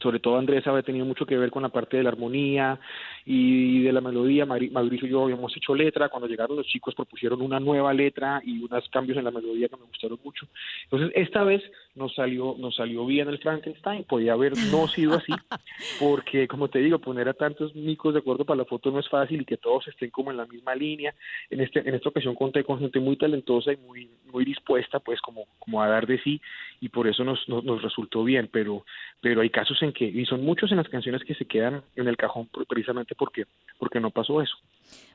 sobre 0.01 0.19
todo 0.19 0.37
Andrés 0.37 0.65
había 0.67 0.81
tenido 0.81 1.05
mucho 1.05 1.25
que 1.25 1.37
ver 1.37 1.51
con 1.51 1.63
la 1.63 1.69
parte 1.69 1.97
de 1.97 2.03
la 2.03 2.09
armonía 2.09 2.79
y 3.25 3.83
de 3.83 3.93
la 3.93 4.01
melodía. 4.01 4.45
Mauricio 4.45 5.07
y 5.07 5.11
yo 5.11 5.23
habíamos 5.23 5.55
hecho 5.55 5.75
letra. 5.75 6.09
Cuando 6.09 6.27
llegaron 6.27 6.57
los 6.57 6.67
chicos 6.67 6.95
propusieron 6.95 7.41
una 7.41 7.59
nueva 7.59 7.93
letra 7.93 8.41
y 8.43 8.59
unos 8.63 8.87
cambios 8.89 9.17
en 9.17 9.25
la 9.25 9.31
melodía 9.31 9.67
que 9.67 9.77
me 9.77 9.85
gustaron 9.85 10.19
mucho. 10.23 10.47
Entonces 10.83 11.11
esta 11.15 11.43
vez 11.43 11.61
nos 11.95 12.13
salió 12.15 12.55
nos 12.57 12.75
salió 12.75 13.05
bien 13.05 13.27
el 13.29 13.39
Frankenstein. 13.39 14.03
Podía 14.05 14.33
haber 14.33 14.53
no 14.71 14.87
sido 14.87 15.15
así 15.15 15.31
porque 15.99 16.47
como 16.47 16.67
te 16.69 16.79
digo 16.79 16.99
poner 16.99 17.29
a 17.29 17.33
tantos 17.33 17.75
micos 17.75 18.13
de 18.13 18.19
acuerdo 18.19 18.45
para 18.45 18.57
la 18.57 18.65
foto 18.65 18.91
no 18.91 18.99
es 18.99 19.09
fácil 19.09 19.41
y 19.41 19.45
que 19.45 19.57
todos 19.57 19.87
estén 19.87 20.09
como 20.09 20.31
en 20.31 20.37
la 20.37 20.45
misma 20.45 20.75
línea. 20.75 21.13
En 21.49 21.61
este 21.61 21.87
en 21.87 21.95
esta 21.95 22.09
ocasión 22.09 22.35
conté 22.35 22.63
con 22.63 22.79
gente 22.79 22.99
muy 22.99 23.17
talentosa 23.17 23.73
y 23.73 23.77
muy 23.77 24.09
muy 24.31 24.45
dispuesta 24.45 24.99
pues 24.99 25.21
como 25.21 25.45
como 25.59 25.81
a 25.81 25.87
dar 25.87 26.07
de 26.07 26.19
sí 26.21 26.41
y 26.81 26.89
por 26.89 27.07
eso 27.07 27.23
nos, 27.23 27.47
nos, 27.47 27.63
nos 27.63 27.81
resultó 27.81 28.25
bien. 28.25 28.49
Pero 28.51 28.83
pero 29.21 29.41
hay 29.41 29.51
casos 29.51 29.81
en 29.83 29.93
que, 29.93 30.05
y 30.05 30.25
son 30.25 30.43
muchos 30.43 30.71
en 30.71 30.77
las 30.77 30.89
canciones 30.89 31.23
que 31.23 31.35
se 31.35 31.45
quedan 31.45 31.83
en 31.95 32.07
el 32.07 32.17
cajón 32.17 32.49
precisamente 32.67 33.13
porque, 33.15 33.45
porque 33.77 33.99
no 33.99 34.09
pasó 34.09 34.41
eso. 34.41 34.57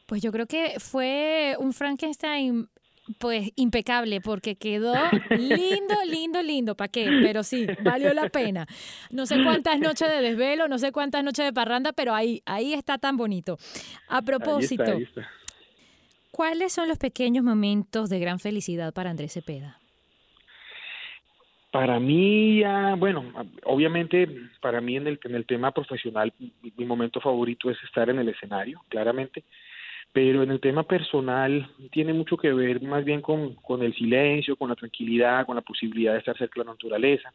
Pues 0.06 0.22
yo 0.22 0.30
creo 0.30 0.46
que 0.46 0.74
fue 0.78 1.56
un 1.58 1.72
Frankenstein 1.72 2.68
pues 3.18 3.50
impecable 3.56 4.20
porque 4.20 4.54
quedó 4.54 4.94
lindo, 5.30 5.94
lindo, 6.06 6.42
lindo, 6.42 6.76
¿para 6.76 6.88
qué? 6.88 7.08
Pero 7.22 7.42
sí, 7.42 7.66
valió 7.82 8.14
la 8.14 8.28
pena. 8.28 8.66
No 9.10 9.26
sé 9.26 9.42
cuántas 9.42 9.80
noches 9.80 10.08
de 10.08 10.20
desvelo, 10.20 10.68
no 10.68 10.78
sé 10.78 10.92
cuántas 10.92 11.24
noches 11.24 11.44
de 11.44 11.52
parranda, 11.52 11.92
pero 11.92 12.14
ahí, 12.14 12.42
ahí 12.46 12.74
está 12.74 12.98
tan 12.98 13.16
bonito. 13.16 13.58
A 14.08 14.22
propósito, 14.22 14.98
¿cuáles 16.30 16.72
son 16.72 16.88
los 16.88 16.98
pequeños 16.98 17.44
momentos 17.44 18.08
de 18.08 18.20
gran 18.20 18.38
felicidad 18.38 18.94
para 18.94 19.10
Andrés 19.10 19.32
Cepeda? 19.32 19.80
Para 21.76 22.00
mí, 22.00 22.62
bueno, 22.96 23.22
obviamente 23.64 24.26
para 24.62 24.80
mí 24.80 24.96
en 24.96 25.08
el, 25.08 25.20
en 25.22 25.34
el 25.34 25.44
tema 25.44 25.72
profesional 25.72 26.32
mi, 26.38 26.86
momento 26.86 27.20
favorito 27.20 27.70
es 27.70 27.76
estar 27.84 28.08
en 28.08 28.18
el 28.18 28.30
escenario, 28.30 28.80
claramente, 28.88 29.44
pero 30.10 30.42
en 30.42 30.52
el 30.52 30.58
tema 30.58 30.84
personal 30.84 31.68
tiene 31.90 32.14
mucho 32.14 32.38
que 32.38 32.50
ver 32.50 32.80
más 32.80 33.04
bien 33.04 33.20
con, 33.20 33.56
con 33.56 33.82
el 33.82 33.94
silencio, 33.94 34.56
con 34.56 34.70
la 34.70 34.74
tranquilidad, 34.74 35.44
con 35.44 35.54
la 35.54 35.60
posibilidad 35.60 36.14
de 36.14 36.20
estar 36.20 36.38
cerca 36.38 36.60
de 36.60 36.64
la 36.64 36.72
naturaleza. 36.72 37.30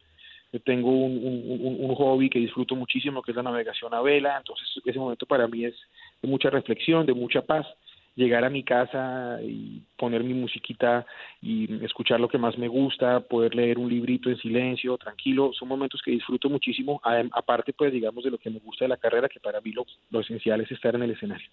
Yo 0.52 0.58
tengo 0.58 0.90
un, 0.90 1.24
un, 1.24 1.76
un, 1.78 1.94
hobby 1.94 2.28
que 2.28 2.40
disfruto 2.40 2.74
muchísimo, 2.74 3.22
que 3.22 3.30
es 3.30 3.36
la 3.36 3.44
navegación 3.44 3.94
a 3.94 4.02
vela, 4.02 4.38
entonces 4.38 4.66
ese 4.84 4.98
momento 4.98 5.24
para 5.24 5.46
mí 5.46 5.66
es 5.66 5.76
de 6.20 6.28
mucha 6.28 6.50
reflexión, 6.50 7.06
de 7.06 7.14
mucha 7.14 7.42
paz 7.42 7.64
llegar 8.14 8.44
a 8.44 8.50
mi 8.50 8.62
casa 8.62 9.38
y 9.42 9.82
poner 9.96 10.22
mi 10.22 10.34
musiquita 10.34 11.06
y 11.40 11.84
escuchar 11.84 12.20
lo 12.20 12.28
que 12.28 12.38
más 12.38 12.58
me 12.58 12.68
gusta, 12.68 13.20
poder 13.20 13.54
leer 13.54 13.78
un 13.78 13.88
librito 13.88 14.28
en 14.28 14.36
silencio, 14.38 14.98
tranquilo, 14.98 15.52
son 15.52 15.68
momentos 15.68 16.02
que 16.04 16.10
disfruto 16.10 16.48
muchísimo, 16.50 17.00
aparte 17.32 17.72
pues 17.72 17.92
digamos 17.92 18.24
de 18.24 18.30
lo 18.30 18.38
que 18.38 18.50
me 18.50 18.58
gusta 18.58 18.84
de 18.84 18.90
la 18.90 18.96
carrera, 18.96 19.28
que 19.28 19.40
para 19.40 19.60
mí 19.60 19.72
lo, 19.72 19.86
lo 20.10 20.20
esencial 20.20 20.60
es 20.60 20.70
estar 20.70 20.94
en 20.94 21.02
el 21.02 21.12
escenario. 21.12 21.48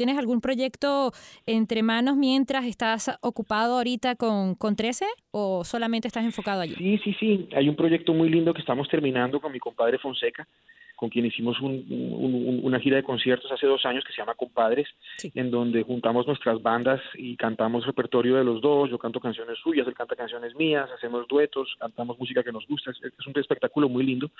¿Tienes 0.00 0.16
algún 0.16 0.40
proyecto 0.40 1.12
entre 1.44 1.82
manos 1.82 2.16
mientras 2.16 2.64
estás 2.64 3.18
ocupado 3.20 3.76
ahorita 3.76 4.16
con, 4.16 4.54
con 4.54 4.74
13 4.74 5.04
o 5.30 5.62
solamente 5.62 6.08
estás 6.08 6.24
enfocado 6.24 6.62
allí? 6.62 6.74
Sí, 6.76 6.96
sí, 7.04 7.16
sí, 7.20 7.48
hay 7.54 7.68
un 7.68 7.76
proyecto 7.76 8.14
muy 8.14 8.30
lindo 8.30 8.54
que 8.54 8.62
estamos 8.62 8.88
terminando 8.88 9.42
con 9.42 9.52
mi 9.52 9.58
compadre 9.58 9.98
Fonseca, 9.98 10.48
con 10.96 11.10
quien 11.10 11.26
hicimos 11.26 11.58
una 11.60 12.80
gira 12.80 12.96
de 12.96 13.02
conciertos 13.02 13.52
hace 13.52 13.66
dos 13.66 13.84
años 13.84 14.02
que 14.02 14.12
se 14.14 14.22
llama 14.22 14.32
Compadres, 14.36 14.88
en 15.34 15.50
donde 15.50 15.82
juntamos 15.82 16.26
nuestras 16.26 16.62
bandas 16.62 17.02
y 17.16 17.36
cantamos 17.36 17.84
repertorio 17.84 18.36
de 18.36 18.44
los 18.44 18.62
dos, 18.62 18.88
yo 18.88 18.96
canto 18.96 19.20
canciones 19.20 19.58
suyas, 19.62 19.86
él 19.86 19.92
canta 19.92 20.16
canciones 20.16 20.54
mías, 20.56 20.88
hacemos 20.96 21.28
duetos, 21.28 21.76
cantamos 21.78 22.18
música 22.18 22.42
que 22.42 22.52
nos 22.52 22.66
gusta, 22.66 22.90
es, 22.90 23.26
un 23.26 23.38
espectáculo 23.38 23.90
muy 23.90 24.02
lindo. 24.02 24.30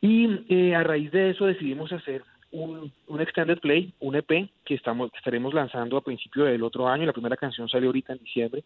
Y 0.00 0.28
eh, 0.48 0.76
a 0.76 0.84
raíz 0.84 1.10
de 1.10 1.30
eso 1.30 1.46
decidimos 1.46 1.92
hacer 1.92 2.22
un, 2.52 2.92
un, 3.06 3.20
extended 3.20 3.58
play, 3.58 3.92
un 4.00 4.16
EP 4.16 4.48
que 4.64 4.74
estamos 4.74 5.10
estaremos 5.16 5.54
lanzando 5.54 5.96
a 5.96 6.02
principio 6.02 6.44
del 6.44 6.62
otro 6.62 6.88
año. 6.88 7.06
La 7.06 7.12
primera 7.12 7.36
canción 7.36 7.68
sale 7.68 7.86
ahorita 7.86 8.12
en 8.12 8.18
diciembre 8.18 8.64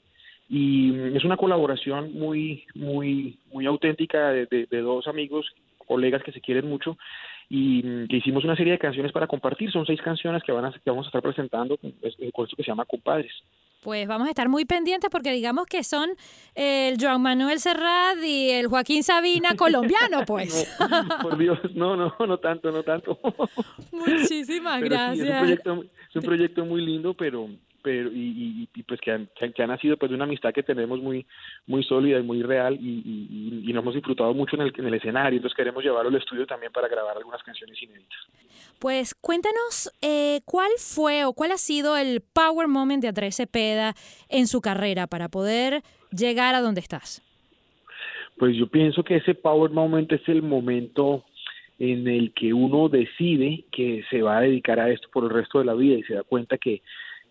y 0.49 1.17
es 1.17 1.25
una 1.25 1.37
colaboración 1.37 2.13
muy 2.13 2.65
muy 2.75 3.39
muy 3.53 3.67
auténtica 3.67 4.31
de, 4.31 4.47
de 4.47 4.81
dos 4.81 5.07
amigos 5.09 5.47
colegas 5.87 6.23
que 6.23 6.33
se 6.33 6.41
quieren 6.41 6.69
mucho 6.69 6.97
y 7.49 7.83
mm, 7.83 8.07
hicimos 8.11 8.45
una 8.45 8.57
serie 8.57 8.73
de 8.73 8.79
canciones 8.79 9.13
para 9.13 9.27
compartir. 9.27 9.71
Son 9.71 9.87
seis 9.87 10.01
canciones 10.01 10.43
que, 10.43 10.53
van 10.53 10.65
a, 10.65 10.73
que 10.73 10.91
vamos 10.91 11.07
a 11.07 11.09
estar 11.09 11.23
presentando 11.23 11.77
con 11.77 11.93
esto 12.03 12.57
que 12.57 12.63
se 12.63 12.71
llama 12.71 12.85
Compadres. 12.85 13.33
Pues 13.85 14.09
vamos 14.09 14.27
a 14.29 14.31
estar 14.31 14.49
muy 14.49 14.65
pendientes 14.65 15.11
porque 15.11 15.31
digamos 15.31 15.67
que 15.67 15.85
son 15.85 16.09
el 16.55 16.97
Joan 16.99 17.21
Manuel 17.21 17.61
Serrat 17.61 18.17
y 18.25 18.49
el 18.49 18.69
Joaquín 18.69 19.03
Sabina 19.05 19.57
colombiano, 19.59 20.25
pues. 20.27 20.75
por 21.23 21.37
Dios, 21.37 21.59
no, 21.75 21.95
no, 21.95 22.15
no 22.19 22.39
tanto, 22.39 22.73
no 22.73 22.83
tanto. 22.83 23.21
Muchísimas 23.93 24.81
gracias. 24.81 25.29
es, 25.29 25.31
un 25.31 25.39
proyecto, 25.39 25.85
es 26.09 26.17
un 26.17 26.23
proyecto 26.23 26.65
muy 26.65 26.85
lindo, 26.85 27.13
pero 27.13 27.51
pero 27.85 28.11
y, 28.11 28.67
y, 28.75 28.83
pues 28.85 28.99
que 28.99 29.13
han, 29.13 29.29
que 29.37 29.63
han 29.63 29.69
nacido 29.69 29.99
pues 29.99 30.09
de 30.09 30.17
una 30.17 30.25
amistad 30.25 30.55
que 30.55 30.63
tenemos 30.63 30.99
muy 31.01 31.27
muy 31.67 31.85
sólida 31.85 32.19
y 32.19 32.23
muy 32.23 32.43
real 32.43 32.79
y, 32.81 33.63
y, 33.69 33.73
nos 33.75 33.83
hemos 33.83 33.95
disfrutado 33.95 34.33
mucho 34.33 34.57
en 34.57 34.63
el, 34.63 34.73
en 34.75 34.87
el 34.87 34.95
escenario. 34.95 35.37
Entonces 35.37 35.57
queremos 35.57 35.85
llevarlo 35.85 36.09
al 36.09 36.17
estudio 36.17 36.47
también 36.47 36.73
para 36.73 36.89
grabar 36.89 37.17
algunas 37.17 37.43
canciones 37.43 37.81
inéditas. 37.83 38.19
Pues 38.79 39.15
cuéntanos 39.15 39.93
eh, 40.01 40.41
cuál 40.47 40.71
fue 40.79 41.27
o 41.27 41.35
cuál 41.35 41.53
ha 41.53 41.59
sido 41.59 41.99
el 41.99 42.23
power 42.23 42.67
moment 42.67 43.03
de 43.03 43.09
Andrés 43.09 43.37
Cepeda 43.37 43.95
en 44.31 44.47
su 44.47 44.63
carrera 44.63 45.07
para 45.07 45.29
poder 45.29 45.83
llegar 46.11 46.55
a 46.55 46.63
donde 46.63 46.81
estás 46.81 47.23
pues 48.37 48.57
yo 48.57 48.67
pienso 48.67 49.05
que 49.05 49.17
ese 49.17 49.35
power 49.35 49.71
moment 49.71 50.11
es 50.13 50.29
el 50.29 50.43
momento 50.43 51.25
en 51.79 52.07
el 52.07 52.33
que 52.33 52.53
uno 52.53 52.89
decide 52.89 53.65
que 53.73 54.05
se 54.11 54.23
va 54.23 54.39
a 54.39 54.43
dedicar 54.43 54.79
a 54.81 54.91
esto 54.91 55.09
por 55.13 55.25
el 55.25 55.31
resto 55.31 55.59
de 55.59 55.65
la 55.65 55.75
vida 55.75 55.97
y 55.97 56.03
se 56.05 56.15
da 56.15 56.23
cuenta 56.23 56.59
que 56.59 56.83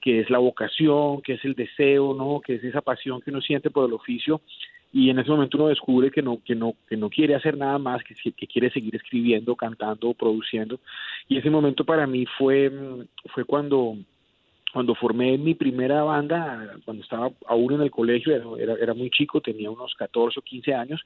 que 0.03 0.19
es 0.19 0.29
la 0.29 0.39
vocación, 0.39 1.21
que 1.21 1.33
es 1.33 1.45
el 1.45 1.53
deseo, 1.53 2.13
¿no? 2.13 2.41
Que 2.41 2.55
es 2.55 2.63
esa 2.65 2.81
pasión 2.81 3.21
que 3.21 3.29
uno 3.29 3.39
siente 3.39 3.69
por 3.69 3.87
el 3.87 3.93
oficio 3.93 4.41
y 4.91 5.09
en 5.09 5.17
ese 5.17 5.31
momento 5.31 5.57
uno 5.57 5.69
descubre 5.69 6.11
que 6.11 6.21
no 6.21 6.39
que 6.43 6.55
no 6.55 6.73
que 6.89 6.97
no 6.97 7.09
quiere 7.09 7.35
hacer 7.35 7.57
nada 7.57 7.77
más, 7.77 8.03
que, 8.03 8.13
que 8.33 8.47
quiere 8.47 8.69
seguir 8.69 8.95
escribiendo, 8.97 9.55
cantando, 9.55 10.13
produciendo 10.13 10.77
y 11.29 11.37
ese 11.37 11.49
momento 11.49 11.85
para 11.85 12.05
mí 12.05 12.25
fue 12.37 12.69
fue 13.33 13.45
cuando 13.45 13.95
cuando 14.73 14.95
formé 14.95 15.37
mi 15.37 15.53
primera 15.53 16.03
banda, 16.03 16.75
cuando 16.83 17.03
estaba 17.03 17.29
aún 17.45 17.73
en 17.73 17.81
el 17.81 17.91
colegio, 17.91 18.57
era, 18.57 18.73
era 18.73 18.95
muy 18.95 19.11
chico, 19.11 19.39
tenía 19.39 19.69
unos 19.69 19.93
14 19.93 20.39
o 20.39 20.41
15 20.41 20.73
años, 20.73 20.99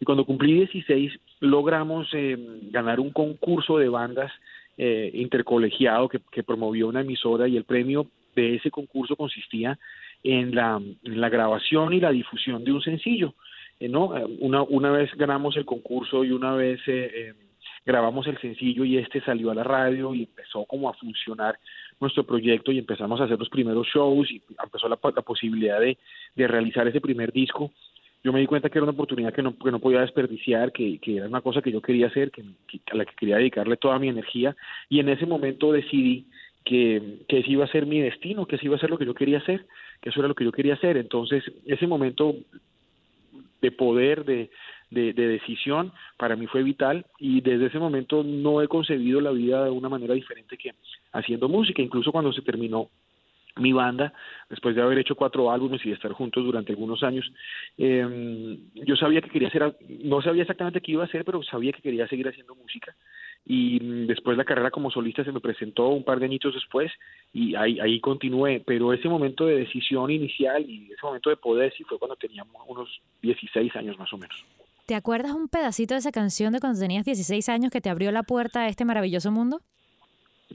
y 0.00 0.04
cuando 0.04 0.24
cumplí 0.24 0.54
16 0.54 1.12
logramos 1.38 2.08
eh, 2.12 2.36
ganar 2.72 2.98
un 2.98 3.10
concurso 3.10 3.78
de 3.78 3.88
bandas 3.88 4.32
eh, 4.76 5.12
intercolegiado 5.14 6.08
que, 6.08 6.42
promovió 6.42 6.88
una 6.88 7.02
emisora 7.02 7.46
y 7.46 7.56
el 7.56 7.62
premio 7.62 8.08
de 8.34 8.56
ese 8.56 8.70
concurso 8.70 9.16
consistía 9.16 9.78
en 10.22 10.54
la, 10.54 10.80
en 11.04 11.20
la 11.20 11.28
grabación 11.28 11.92
y 11.92 12.00
la 12.00 12.10
difusión 12.10 12.64
de 12.64 12.72
un 12.72 12.82
sencillo. 12.82 13.34
no, 13.80 14.12
una, 14.40 14.62
una 14.62 14.90
vez 14.90 15.14
ganamos 15.16 15.56
el 15.56 15.64
concurso 15.64 16.24
y 16.24 16.32
una 16.32 16.54
vez 16.54 16.80
grabamos 17.84 18.26
el 18.26 18.38
sencillo 18.38 18.84
y 18.84 18.98
este 18.98 19.20
salió 19.20 19.50
a 19.50 19.54
la 19.54 19.64
radio 19.64 20.14
y 20.14 20.22
empezó 20.22 20.64
como 20.64 20.88
a 20.88 20.94
funcionar 20.94 21.58
nuestro 22.00 22.24
proyecto 22.24 22.72
y 22.72 22.78
empezamos 22.78 23.20
a 23.20 23.24
hacer 23.24 23.38
los 23.38 23.48
primeros 23.48 23.86
shows 23.86 24.30
y 24.30 24.42
empezó 24.62 24.88
la, 24.88 24.96
posibilidad 24.96 25.80
de, 25.80 25.98
de, 26.34 26.48
realizar 26.48 26.86
ese 26.88 27.00
primer 27.00 27.32
disco. 27.32 27.70
Yo 28.22 28.32
me 28.32 28.40
di 28.40 28.46
cuenta 28.46 28.70
que 28.70 28.78
era 28.78 28.84
una 28.84 28.92
oportunidad 28.92 29.34
que 29.34 29.42
no, 29.42 29.56
que 29.58 29.70
no 29.70 29.78
podía 29.78 30.00
desperdiciar, 30.00 30.72
que, 30.72 30.98
que 30.98 31.18
era 31.18 31.28
una 31.28 31.42
cosa 31.42 31.60
que 31.60 31.70
yo 31.70 31.82
quería 31.82 32.06
hacer, 32.06 32.30
que, 32.30 32.42
a 32.90 32.96
la 32.96 33.04
que 33.04 33.14
quería 33.16 33.36
dedicarle 33.36 33.76
toda 33.76 33.98
mi 33.98 34.08
energía 34.08 34.56
y 34.88 35.00
en 35.00 35.10
ese 35.10 35.26
momento 35.26 35.72
decidí 35.72 36.26
que, 36.64 37.20
que 37.28 37.40
ese 37.40 37.50
iba 37.50 37.64
a 37.64 37.68
ser 37.68 37.86
mi 37.86 38.00
destino, 38.00 38.46
que 38.46 38.56
ese 38.56 38.66
iba 38.66 38.76
a 38.76 38.80
ser 38.80 38.90
lo 38.90 38.98
que 38.98 39.06
yo 39.06 39.14
quería 39.14 39.38
hacer, 39.38 39.66
que 40.00 40.10
eso 40.10 40.20
era 40.20 40.28
lo 40.28 40.34
que 40.34 40.44
yo 40.44 40.52
quería 40.52 40.74
hacer. 40.74 40.96
Entonces, 40.96 41.44
ese 41.66 41.86
momento 41.86 42.34
de 43.60 43.70
poder, 43.70 44.24
de, 44.24 44.50
de, 44.90 45.12
decisión, 45.12 45.92
para 46.16 46.36
mí 46.36 46.46
fue 46.46 46.62
vital 46.62 47.06
y 47.18 47.40
desde 47.40 47.66
ese 47.66 47.78
momento 47.78 48.22
no 48.22 48.62
he 48.62 48.68
concebido 48.68 49.20
la 49.20 49.30
vida 49.30 49.64
de 49.64 49.70
una 49.70 49.88
manera 49.88 50.14
diferente 50.14 50.56
que 50.56 50.72
haciendo 51.12 51.48
música. 51.48 51.82
Incluso 51.82 52.12
cuando 52.12 52.32
se 52.32 52.42
terminó 52.42 52.88
mi 53.56 53.72
banda, 53.72 54.12
después 54.50 54.74
de 54.74 54.82
haber 54.82 54.98
hecho 54.98 55.14
cuatro 55.14 55.50
álbumes 55.50 55.84
y 55.84 55.88
de 55.88 55.94
estar 55.94 56.12
juntos 56.12 56.44
durante 56.44 56.72
algunos 56.72 57.02
años, 57.02 57.30
eh, 57.78 58.58
yo 58.74 58.96
sabía 58.96 59.20
que 59.20 59.30
quería 59.30 59.48
hacer, 59.48 59.76
no 60.02 60.22
sabía 60.22 60.42
exactamente 60.42 60.80
qué 60.80 60.92
iba 60.92 61.02
a 61.02 61.06
hacer, 61.06 61.24
pero 61.24 61.42
sabía 61.42 61.72
que 61.72 61.82
quería 61.82 62.08
seguir 62.08 62.28
haciendo 62.28 62.54
música. 62.54 62.94
Y 63.46 64.06
después 64.06 64.38
la 64.38 64.44
carrera 64.44 64.70
como 64.70 64.90
solista 64.90 65.22
se 65.22 65.32
me 65.32 65.40
presentó 65.40 65.88
un 65.88 66.02
par 66.02 66.18
de 66.18 66.24
añitos 66.24 66.54
después 66.54 66.90
y 67.32 67.54
ahí, 67.54 67.78
ahí 67.78 68.00
continué. 68.00 68.62
Pero 68.64 68.92
ese 68.92 69.08
momento 69.08 69.44
de 69.44 69.56
decisión 69.56 70.10
inicial 70.10 70.64
y 70.68 70.90
ese 70.90 71.04
momento 71.04 71.28
de 71.28 71.36
poder 71.36 71.72
sí 71.76 71.84
fue 71.84 71.98
cuando 71.98 72.16
teníamos 72.16 72.54
unos 72.66 72.88
16 73.20 73.76
años 73.76 73.98
más 73.98 74.10
o 74.14 74.16
menos. 74.16 74.44
¿Te 74.86 74.94
acuerdas 74.94 75.32
un 75.32 75.48
pedacito 75.48 75.94
de 75.94 76.00
esa 76.00 76.10
canción 76.10 76.52
de 76.52 76.60
cuando 76.60 76.80
tenías 76.80 77.04
16 77.04 77.48
años 77.48 77.70
que 77.70 77.80
te 77.80 77.90
abrió 77.90 78.10
la 78.12 78.22
puerta 78.22 78.62
a 78.62 78.68
este 78.68 78.84
maravilloso 78.84 79.30
mundo? 79.30 79.60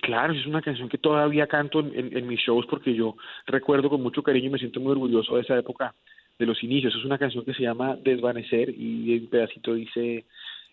Claro, 0.02 0.34
es 0.34 0.46
una 0.46 0.62
canción 0.62 0.90
que 0.90 0.98
todavía 0.98 1.48
canto 1.48 1.80
en, 1.80 2.28
mis 2.28 2.40
shows 2.40 2.66
porque 2.68 2.94
yo 2.94 3.16
recuerdo 3.46 3.90
con 3.90 4.02
mucho 4.02 4.24
cariño 4.24 4.48
y 4.48 4.52
me 4.52 4.60
siento 4.60 4.80
muy 4.80 4.92
orgulloso 4.92 5.36
de 5.36 5.42
esa 5.42 5.58
época 5.58 5.94
de 6.38 6.46
los 6.46 6.64
inicios. 6.64 6.96
Es 6.96 7.06
una 7.06 7.18
canción 7.18 7.46
que 7.46 7.54
se 7.54 7.64
llama 7.64 7.96
Desvanecer 7.96 8.70
y 8.70 9.14
el 9.14 9.28
pedacito 9.28 9.74
dice 9.74 10.26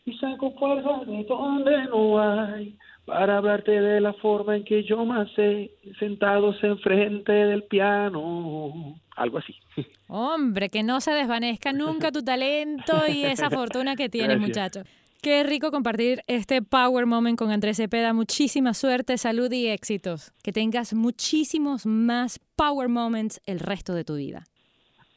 y 0.06 0.16
saco 0.18 0.52
fuerza 0.52 1.04
de 1.04 1.24
donde 1.24 1.84
no 1.86 2.20
hay 2.20 2.76
para 3.04 3.38
hablarte 3.38 3.72
de 3.72 4.00
la 4.00 4.12
forma 4.14 4.56
en 4.56 4.64
que 4.64 4.84
yo 4.84 5.04
más 5.04 5.28
sé, 5.32 5.70
sentados 5.98 6.62
enfrente 6.62 7.32
del 7.32 7.64
piano, 7.64 8.96
algo 9.16 9.38
así. 9.38 9.54
Hombre, 10.08 10.70
que 10.70 10.82
no 10.82 11.00
se 11.00 11.12
desvanezca 11.12 11.72
nunca 11.72 12.12
tu 12.12 12.22
talento 12.22 13.02
y 13.08 13.24
esa 13.24 13.50
fortuna 13.50 13.96
que 13.96 14.08
tienes, 14.08 14.38
muchacho. 14.40 14.82
Qué 15.26 15.42
rico 15.42 15.72
compartir 15.72 16.22
este 16.28 16.62
Power 16.62 17.04
Moment 17.04 17.36
con 17.36 17.50
Andrés 17.50 17.78
Cepeda. 17.78 18.12
Muchísima 18.12 18.74
suerte, 18.74 19.18
salud 19.18 19.50
y 19.50 19.66
éxitos. 19.66 20.30
Que 20.44 20.52
tengas 20.52 20.94
muchísimos 20.94 21.84
más 21.84 22.38
Power 22.54 22.88
Moments 22.88 23.40
el 23.44 23.58
resto 23.58 23.92
de 23.92 24.04
tu 24.04 24.14
vida. 24.14 24.44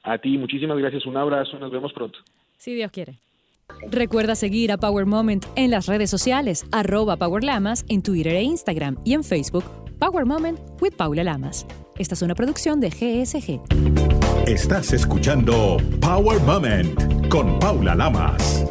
A 0.02 0.18
ti, 0.18 0.36
muchísimas 0.40 0.80
gracias. 0.80 1.06
Un 1.06 1.16
abrazo. 1.16 1.60
Nos 1.60 1.72
vemos 1.72 1.94
pronto. 1.94 2.18
Si 2.58 2.74
Dios 2.74 2.90
quiere. 2.90 3.20
Recuerda 3.92 4.34
seguir 4.34 4.72
a 4.72 4.80
Power 4.80 5.06
Moment 5.06 5.46
en 5.56 5.70
las 5.70 5.86
redes 5.86 6.10
sociales, 6.10 6.66
arroba 6.72 7.16
Power 7.16 7.44
Lamas, 7.44 7.86
en 7.88 8.02
Twitter 8.02 8.34
e 8.34 8.42
Instagram 8.42 8.98
y 9.06 9.14
en 9.14 9.24
Facebook, 9.24 9.66
Power 10.00 10.26
Moment 10.26 10.60
with 10.82 10.94
Paula 10.98 11.24
Lamas. 11.24 11.68
Esta 12.00 12.16
es 12.16 12.24
una 12.24 12.34
producción 12.34 12.80
de 12.80 12.90
GSG. 12.90 13.62
Estás 14.50 14.92
escuchando 14.92 15.78
Power 16.02 16.42
Moment 16.42 17.30
con 17.30 17.60
Paula 17.60 17.94
Lamas. 17.94 18.66